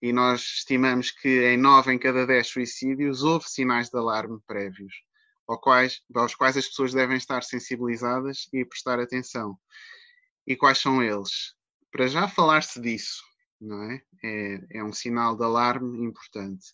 E 0.00 0.12
nós 0.12 0.40
estimamos 0.40 1.10
que 1.10 1.44
em 1.46 1.56
9 1.56 1.92
em 1.92 1.98
cada 1.98 2.26
10 2.26 2.46
suicídios 2.46 3.22
houve 3.22 3.48
sinais 3.48 3.88
de 3.88 3.98
alarme 3.98 4.38
prévios, 4.46 4.94
aos 5.48 5.60
quais, 5.60 6.02
aos 6.14 6.34
quais 6.34 6.56
as 6.56 6.66
pessoas 6.66 6.92
devem 6.92 7.16
estar 7.16 7.42
sensibilizadas 7.42 8.48
e 8.52 8.64
prestar 8.64 9.00
atenção. 9.00 9.58
E 10.46 10.54
quais 10.54 10.78
são 10.78 11.02
eles? 11.02 11.54
Para 11.90 12.06
já 12.06 12.28
falar-se 12.28 12.80
disso, 12.80 13.22
não 13.60 13.82
é? 13.90 14.02
é? 14.22 14.60
É 14.78 14.84
um 14.84 14.92
sinal 14.92 15.34
de 15.36 15.44
alarme 15.44 16.04
importante. 16.04 16.66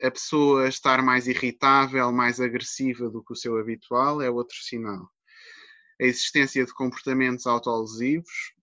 A 0.00 0.10
pessoa 0.10 0.68
estar 0.68 1.02
mais 1.02 1.26
irritável, 1.26 2.12
mais 2.12 2.38
agressiva 2.40 3.10
do 3.10 3.24
que 3.24 3.32
o 3.32 3.36
seu 3.36 3.58
habitual 3.58 4.22
é 4.22 4.30
outro 4.30 4.56
sinal 4.56 5.10
a 6.00 6.04
existência 6.04 6.64
de 6.64 6.72
comportamentos 6.72 7.46
autolesivos, 7.46 8.54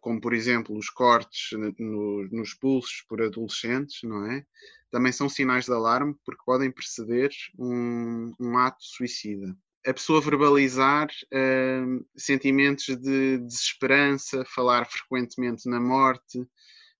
como 0.00 0.20
por 0.20 0.34
exemplo 0.34 0.76
os 0.76 0.90
cortes 0.90 1.50
no, 1.78 2.28
nos 2.30 2.54
pulsos 2.54 3.04
por 3.08 3.22
adolescentes, 3.22 4.00
não 4.02 4.26
é? 4.30 4.44
Também 4.90 5.12
são 5.12 5.28
sinais 5.28 5.64
de 5.64 5.72
alarme 5.72 6.14
porque 6.24 6.42
podem 6.44 6.70
preceder 6.70 7.30
um, 7.58 8.34
um 8.38 8.58
ato 8.58 8.82
suicida. 8.82 9.56
A 9.86 9.94
pessoa 9.94 10.20
verbalizar 10.20 11.08
uh, 11.08 12.06
sentimentos 12.16 12.86
de 12.86 13.38
desesperança, 13.38 14.44
falar 14.44 14.86
frequentemente 14.86 15.68
na 15.68 15.80
morte, 15.80 16.46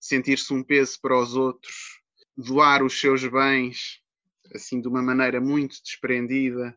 sentir-se 0.00 0.52
um 0.52 0.64
peso 0.64 0.98
para 1.00 1.16
os 1.16 1.34
outros, 1.36 2.00
doar 2.36 2.82
os 2.82 2.98
seus 2.98 3.24
bens 3.24 4.02
assim 4.54 4.80
de 4.80 4.88
uma 4.88 5.02
maneira 5.02 5.40
muito 5.40 5.80
desprendida, 5.82 6.76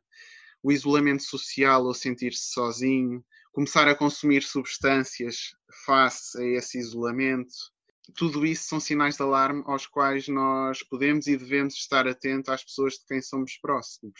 o 0.65 0.71
isolamento 0.71 1.21
social 1.21 1.85
ou 1.85 1.93
sentir-se 1.93 2.51
sozinho, 2.51 3.23
começar 3.51 3.87
a 3.87 3.93
consumir 3.93 4.41
substâncias 4.41 5.55
face 5.85 6.41
a 6.41 6.43
esse 6.57 6.79
isolamento. 6.79 7.53
Tudo 8.15 8.43
isso 8.43 8.63
são 8.63 8.79
sinais 8.79 9.15
de 9.15 9.21
alarme 9.21 9.61
aos 9.67 9.85
quais 9.85 10.27
nós 10.27 10.81
podemos 10.81 11.27
e 11.27 11.37
devemos 11.37 11.75
estar 11.75 12.07
atentos 12.07 12.49
às 12.49 12.63
pessoas 12.63 12.93
de 12.93 13.05
quem 13.05 13.21
somos 13.21 13.59
próximos. 13.61 14.19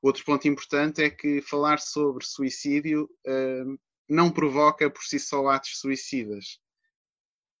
Outro 0.00 0.24
ponto 0.24 0.46
importante 0.46 1.02
é 1.02 1.10
que 1.10 1.42
falar 1.42 1.80
sobre 1.80 2.24
suicídio 2.24 3.10
uh, 3.26 3.76
não 4.08 4.30
provoca 4.30 4.88
por 4.88 5.02
si 5.02 5.18
só 5.18 5.48
atos 5.48 5.80
suicidas. 5.80 6.60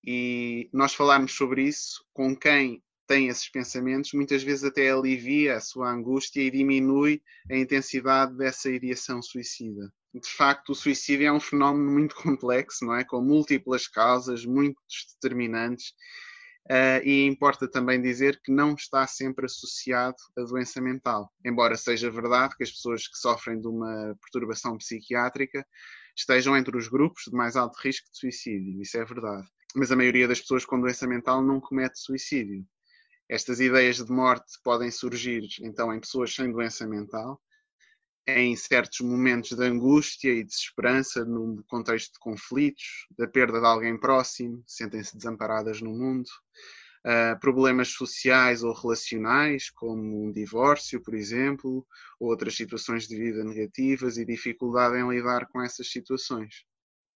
E 0.06 0.70
nós 0.72 0.94
falarmos 0.94 1.32
sobre 1.32 1.64
isso 1.64 2.04
com 2.12 2.36
quem 2.36 2.84
tem 3.06 3.28
esses 3.28 3.48
pensamentos, 3.48 4.12
muitas 4.12 4.42
vezes 4.42 4.64
até 4.64 4.90
alivia 4.90 5.56
a 5.56 5.60
sua 5.60 5.90
angústia 5.90 6.40
e 6.40 6.50
diminui 6.50 7.22
a 7.50 7.56
intensidade 7.56 8.36
dessa 8.36 8.70
ideação 8.70 9.20
suicida. 9.22 9.92
De 10.14 10.28
facto, 10.28 10.70
o 10.70 10.74
suicídio 10.74 11.26
é 11.26 11.32
um 11.32 11.40
fenómeno 11.40 11.90
muito 11.90 12.14
complexo, 12.22 12.84
não 12.84 12.94
é? 12.94 13.04
Com 13.04 13.22
múltiplas 13.22 13.88
causas, 13.88 14.44
muitos 14.44 15.06
determinantes, 15.14 15.88
uh, 16.70 17.02
e 17.02 17.26
importa 17.26 17.68
também 17.68 18.00
dizer 18.00 18.40
que 18.42 18.52
não 18.52 18.74
está 18.74 19.06
sempre 19.06 19.46
associado 19.46 20.16
à 20.36 20.42
doença 20.42 20.80
mental. 20.80 21.32
Embora 21.44 21.76
seja 21.76 22.10
verdade 22.10 22.56
que 22.56 22.62
as 22.62 22.70
pessoas 22.70 23.08
que 23.08 23.16
sofrem 23.16 23.60
de 23.60 23.66
uma 23.66 24.14
perturbação 24.20 24.76
psiquiátrica 24.76 25.66
estejam 26.14 26.56
entre 26.56 26.76
os 26.76 26.88
grupos 26.88 27.22
de 27.26 27.36
mais 27.36 27.56
alto 27.56 27.78
risco 27.82 28.06
de 28.10 28.18
suicídio, 28.18 28.82
isso 28.82 28.98
é 28.98 29.04
verdade. 29.04 29.46
Mas 29.74 29.90
a 29.90 29.96
maioria 29.96 30.28
das 30.28 30.40
pessoas 30.40 30.66
com 30.66 30.78
doença 30.78 31.06
mental 31.06 31.42
não 31.42 31.58
comete 31.58 31.98
suicídio 31.98 32.66
Estas 33.32 33.60
ideias 33.60 33.96
de 33.96 34.12
morte 34.12 34.58
podem 34.62 34.90
surgir 34.90 35.48
então 35.62 35.90
em 35.90 35.98
pessoas 35.98 36.34
sem 36.34 36.52
doença 36.52 36.86
mental, 36.86 37.40
em 38.26 38.54
certos 38.54 39.00
momentos 39.00 39.56
de 39.56 39.64
angústia 39.64 40.30
e 40.34 40.44
desesperança, 40.44 41.24
no 41.24 41.64
contexto 41.64 42.12
de 42.12 42.18
conflitos, 42.18 43.06
da 43.16 43.26
perda 43.26 43.58
de 43.58 43.64
alguém 43.64 43.98
próximo, 43.98 44.62
sentem-se 44.66 45.16
desamparadas 45.16 45.80
no 45.80 45.92
mundo, 45.92 46.28
uh, 47.06 47.40
problemas 47.40 47.88
sociais 47.88 48.62
ou 48.62 48.74
relacionais, 48.74 49.70
como 49.70 50.26
um 50.26 50.30
divórcio, 50.30 51.00
por 51.00 51.14
exemplo, 51.14 51.86
ou 52.20 52.28
outras 52.28 52.54
situações 52.54 53.08
de 53.08 53.16
vida 53.16 53.42
negativas 53.42 54.18
e 54.18 54.26
dificuldade 54.26 54.98
em 54.98 55.08
lidar 55.08 55.46
com 55.46 55.62
essas 55.62 55.90
situações. 55.90 56.66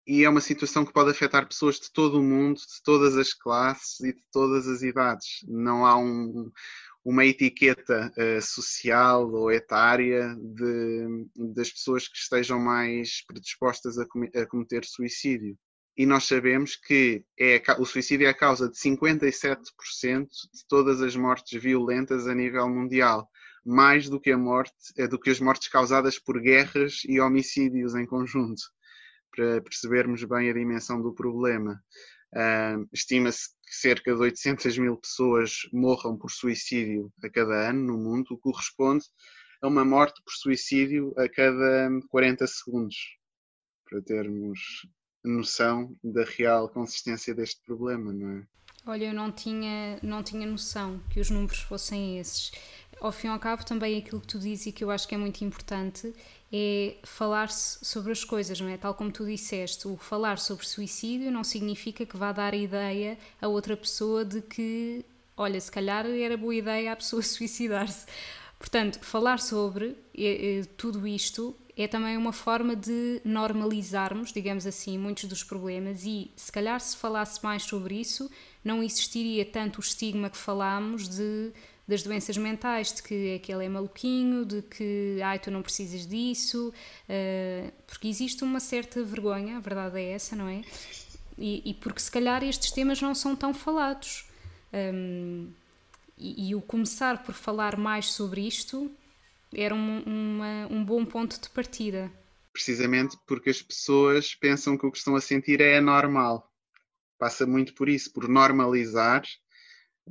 E 0.06 0.24
é 0.24 0.30
uma 0.30 0.42
situação 0.42 0.86
que 0.86 0.92
pode 0.92 1.12
afetar 1.12 1.48
pessoas 1.48 1.80
de 1.80 1.92
todo 1.92 2.20
o 2.20 2.24
mundo, 2.24 2.58
de 2.58 2.84
todas 2.84 3.16
as 3.18 3.34
classes 3.34 4.02
e 4.02 4.14
de 4.14 4.22
todas 4.32 4.68
as 4.68 4.82
idades. 4.82 5.46
Não 5.48 5.86
há 5.86 5.98
um, 5.98 6.52
uma 7.06 7.26
etiqueta 7.26 8.12
uh, 8.18 8.42
social 8.42 9.32
ou 9.32 9.52
etária 9.52 10.36
de, 10.36 11.54
das 11.54 11.72
pessoas 11.72 12.08
que 12.08 12.18
estejam 12.18 12.60
mais 12.60 13.26
predispostas 13.26 13.98
a, 13.98 14.06
com, 14.06 14.24
a 14.24 14.46
cometer 14.46 14.84
suicídio. 14.84 15.58
E 15.96 16.06
nós 16.06 16.24
sabemos 16.26 16.76
que 16.76 17.24
é 17.40 17.62
o 17.78 17.86
suicídio 17.86 18.26
é 18.26 18.30
a 18.30 18.34
causa 18.34 18.68
de 18.68 18.76
57% 18.76 20.28
de 20.28 20.68
todas 20.68 21.02
as 21.02 21.16
mortes 21.16 21.62
violentas 21.62 22.28
a 22.28 22.34
nível 22.34 22.68
mundial, 22.68 23.30
mais 23.64 24.10
do 24.10 24.20
que, 24.20 24.32
a 24.32 24.38
morte, 24.38 24.74
eh, 24.98 25.08
do 25.08 25.20
que 25.20 25.30
as 25.30 25.40
mortes 25.40 25.68
causadas 25.68 26.18
por 26.18 26.42
guerras 26.42 27.04
e 27.08 27.20
homicídios 27.20 27.94
em 27.96 28.06
conjunto, 28.08 28.64
para 29.36 29.62
percebermos 29.62 30.24
bem 30.24 30.50
a 30.50 30.54
dimensão 30.54 31.02
do 31.02 31.14
problema. 31.14 31.82
Uh, 32.34 32.88
Estima-se 32.92 33.50
que 33.66 33.76
cerca 33.76 34.14
de 34.14 34.20
800 34.20 34.78
mil 34.78 34.98
pessoas 34.98 35.68
morram 35.72 36.18
por 36.18 36.32
suicídio 36.32 37.12
a 37.24 37.30
cada 37.30 37.70
ano 37.70 37.84
no 37.84 37.98
mundo, 37.98 38.28
o 38.32 38.38
que 38.38 38.44
corresponde 38.44 39.06
a 39.62 39.68
uma 39.68 39.86
morte 39.86 40.22
por 40.24 40.34
suicídio 40.34 41.14
a 41.18 41.28
cada 41.30 41.90
40 42.10 42.46
segundos, 42.48 42.98
para 43.90 44.02
termos 44.02 44.60
noção 45.24 45.96
da 46.04 46.24
real 46.24 46.68
consistência 46.70 47.34
deste 47.34 47.62
problema, 47.66 48.12
não 48.12 48.30
é? 48.38 48.48
Olha, 48.86 49.06
eu 49.06 49.14
não 49.14 49.32
tinha, 49.32 49.98
não 50.04 50.22
tinha 50.22 50.46
noção 50.46 51.00
que 51.10 51.20
os 51.20 51.30
números 51.30 51.60
fossem 51.60 52.20
esses. 52.20 52.52
Ao 53.00 53.14
fim 53.14 53.28
e 53.28 53.30
ao 53.30 53.40
cabo, 53.40 53.64
também 53.66 53.98
aquilo 53.98 54.20
que 54.20 54.28
tu 54.28 54.40
dizes 54.40 54.66
e 54.66 54.72
que 54.74 54.84
eu 54.84 54.92
acho 54.92 55.08
que 55.08 55.16
é 55.16 55.18
muito 55.18 55.42
importante 55.46 56.14
é 56.56 56.98
falar-se 57.02 57.84
sobre 57.84 58.12
as 58.12 58.24
coisas, 58.24 58.62
não 58.62 58.70
é? 58.70 58.78
Tal 58.78 58.94
como 58.94 59.12
tu 59.12 59.26
disseste, 59.26 59.88
o 59.88 59.98
falar 59.98 60.38
sobre 60.38 60.68
suicídio 60.68 61.32
não 61.32 61.44
significa 61.44 62.06
que 62.06 62.16
vá 62.16 62.32
dar 62.32 62.54
a 62.54 62.58
ideia 62.58 63.18
a 63.42 63.48
outra 63.48 63.76
pessoa 63.76 64.24
de 64.24 64.40
que, 64.40 65.04
olha, 65.36 65.60
se 65.60 65.72
calhar 65.72 66.06
era 66.06 66.38
boa 66.38 66.54
ideia 66.54 66.94
a 66.94 66.96
pessoa 66.96 67.24
suicidar-se. 67.24 68.06
Portanto, 68.60 69.00
falar 69.02 69.40
sobre 69.40 69.98
eh, 70.16 70.60
eh, 70.60 70.66
tudo 70.78 71.08
isto 71.08 71.56
é 71.76 71.88
também 71.88 72.16
uma 72.16 72.32
forma 72.32 72.76
de 72.76 73.20
normalizarmos, 73.26 74.32
digamos 74.32 74.68
assim, 74.68 74.96
muitos 74.96 75.26
dos 75.26 75.44
problemas 75.44 76.06
e 76.06 76.30
se 76.36 76.52
calhar 76.52 76.80
se 76.80 76.96
falasse 76.96 77.44
mais 77.44 77.64
sobre 77.64 77.96
isso, 77.96 78.30
não 78.64 78.84
existiria 78.84 79.44
tanto 79.44 79.78
o 79.78 79.82
estigma 79.82 80.30
que 80.30 80.38
falámos 80.38 81.10
de 81.10 81.52
das 81.88 82.02
doenças 82.04 82.38
mentais, 82.38 82.94
de 82.94 83.04
que 83.04 83.36
aquele 83.36 83.66
é 83.66 83.70
maluquinho, 83.70 84.46
de 84.46 84.62
que 84.62 85.20
ai, 85.22 85.38
tu 85.40 85.52
não 85.52 85.62
precisas 85.62 86.08
disso, 86.08 86.74
uh, 87.10 87.72
porque 87.86 88.08
existe 88.08 88.44
uma 88.44 88.60
certa 88.60 89.04
vergonha, 89.04 89.58
a 89.58 89.60
verdade 89.60 90.00
é 90.00 90.12
essa, 90.12 90.36
não 90.36 90.48
é? 90.48 90.62
E, 91.38 91.62
e 91.70 91.74
porque 91.74 92.00
se 92.00 92.12
calhar 92.12 92.44
estes 92.44 92.72
temas 92.72 93.02
não 93.02 93.14
são 93.14 93.36
tão 93.36 93.54
falados. 93.54 94.26
Um, 94.74 95.52
e, 96.18 96.50
e, 96.50 96.56
o 96.56 96.62
começar 96.62 97.24
por 97.24 97.34
falar 97.34 97.78
mais 97.78 98.12
sobre 98.12 98.48
isto 98.48 98.90
era 99.54 99.74
um, 99.74 100.04
uma, 100.04 100.68
um 100.70 100.84
bom 100.84 101.04
ponto 101.06 101.40
de 101.40 101.50
partida. 101.50 102.12
Precisamente 102.52 103.18
porque 103.28 103.50
as 103.50 103.62
pessoas 103.62 104.36
pensam 104.36 104.78
que 104.78 104.86
o 104.86 104.92
que 104.92 104.98
estão 104.98 105.16
a 105.16 105.22
sentir 105.22 105.60
é 105.60 105.82
normal. 105.82 106.52
Passa 107.18 107.46
muito 107.46 107.74
por 107.74 107.90
isso, 107.90 108.12
por 108.14 108.28
normalizar 108.28 109.24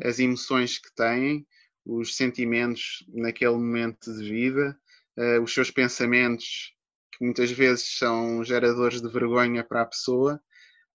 as 0.05 0.19
emoções 0.19 0.79
que 0.79 0.93
têm, 0.95 1.47
os 1.85 2.16
sentimentos 2.16 3.05
naquele 3.09 3.53
momento 3.53 4.12
de 4.12 4.29
vida, 4.29 4.79
uh, 5.18 5.42
os 5.42 5.53
seus 5.53 5.71
pensamentos, 5.71 6.73
que 7.12 7.25
muitas 7.25 7.51
vezes 7.51 7.99
são 7.99 8.42
geradores 8.45 9.01
de 9.01 9.09
vergonha 9.09 9.64
para 9.64 9.83
a 9.83 9.87
pessoa, 9.87 10.40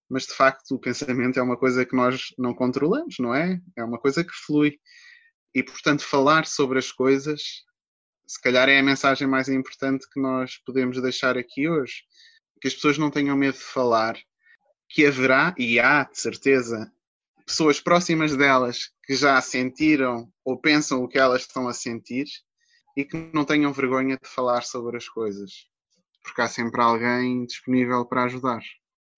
mas 0.10 0.26
de 0.26 0.34
facto 0.34 0.76
o 0.76 0.80
pensamento 0.80 1.38
é 1.38 1.42
uma 1.42 1.58
coisa 1.58 1.86
que 1.86 1.96
nós 1.96 2.34
não 2.38 2.54
controlamos, 2.54 3.16
não 3.20 3.36
é? 3.36 3.60
É 3.76 3.84
uma 3.84 4.00
coisa 4.00 4.24
que 4.24 4.32
flui. 4.34 4.80
E 5.54 5.62
portanto, 5.62 6.04
falar 6.04 6.46
sobre 6.46 6.80
as 6.80 6.92
coisas 6.92 7.66
se 8.28 8.42
calhar 8.42 8.68
é 8.68 8.78
a 8.78 8.84
mensagem 8.84 9.26
mais 9.26 9.48
importante 9.48 10.06
que 10.10 10.20
nós 10.20 10.58
podemos 10.66 11.02
deixar 11.02 11.38
aqui 11.38 11.70
hoje. 11.70 12.04
Que 12.62 12.68
as 12.68 12.74
pessoas 12.74 12.98
não 12.98 13.10
tenham 13.10 13.38
medo 13.38 13.58
de 13.58 13.64
falar, 13.64 14.20
que 14.90 15.06
haverá, 15.06 15.56
e 15.58 15.80
há, 15.80 16.04
de 16.04 16.20
certeza, 16.20 16.92
pessoas 17.48 17.80
próximas 17.80 18.36
delas 18.36 18.92
que 19.04 19.16
já 19.16 19.42
sentiram 19.42 20.32
ou 20.46 20.60
pensam 20.60 21.04
o 21.04 21.08
que 21.08 21.18
elas 21.18 21.42
estão 21.42 21.68
a 21.68 21.74
sentir 21.74 22.26
e 22.96 23.04
que 23.04 23.18
não 23.34 23.44
tenham 23.44 23.74
vergonha 23.74 24.18
de 24.22 24.30
falar 24.30 24.62
sobre 24.62 24.98
as 24.98 25.10
coisas. 25.10 25.52
Porque 26.22 26.42
há 26.42 26.48
sempre 26.48 26.82
alguém 26.82 27.46
disponível 27.46 28.06
para 28.06 28.26
ajudar. 28.26 28.62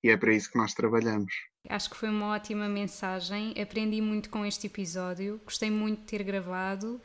E 0.03 0.09
é 0.09 0.15
para 0.15 0.33
isso 0.33 0.51
que 0.51 0.57
nós 0.57 0.73
trabalhamos. 0.73 1.33
Acho 1.67 1.89
que 1.89 1.97
foi 1.97 2.09
uma 2.09 2.35
ótima 2.35 2.69
mensagem. 2.69 3.53
Aprendi 3.61 3.99
muito 3.99 4.29
com 4.29 4.45
este 4.45 4.67
episódio. 4.67 5.41
Gostei 5.43 5.69
muito 5.69 6.01
de 6.01 6.05
ter 6.05 6.23
gravado 6.23 7.01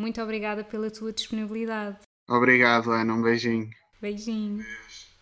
muito 0.00 0.18
obrigada 0.22 0.64
pela 0.64 0.90
tua 0.90 1.12
disponibilidade. 1.12 1.98
Obrigado, 2.26 2.90
Ana. 2.90 3.12
Um 3.12 3.20
beijinho. 3.20 3.68
Beijinho. 4.00 4.56
Beijo. 4.56 5.09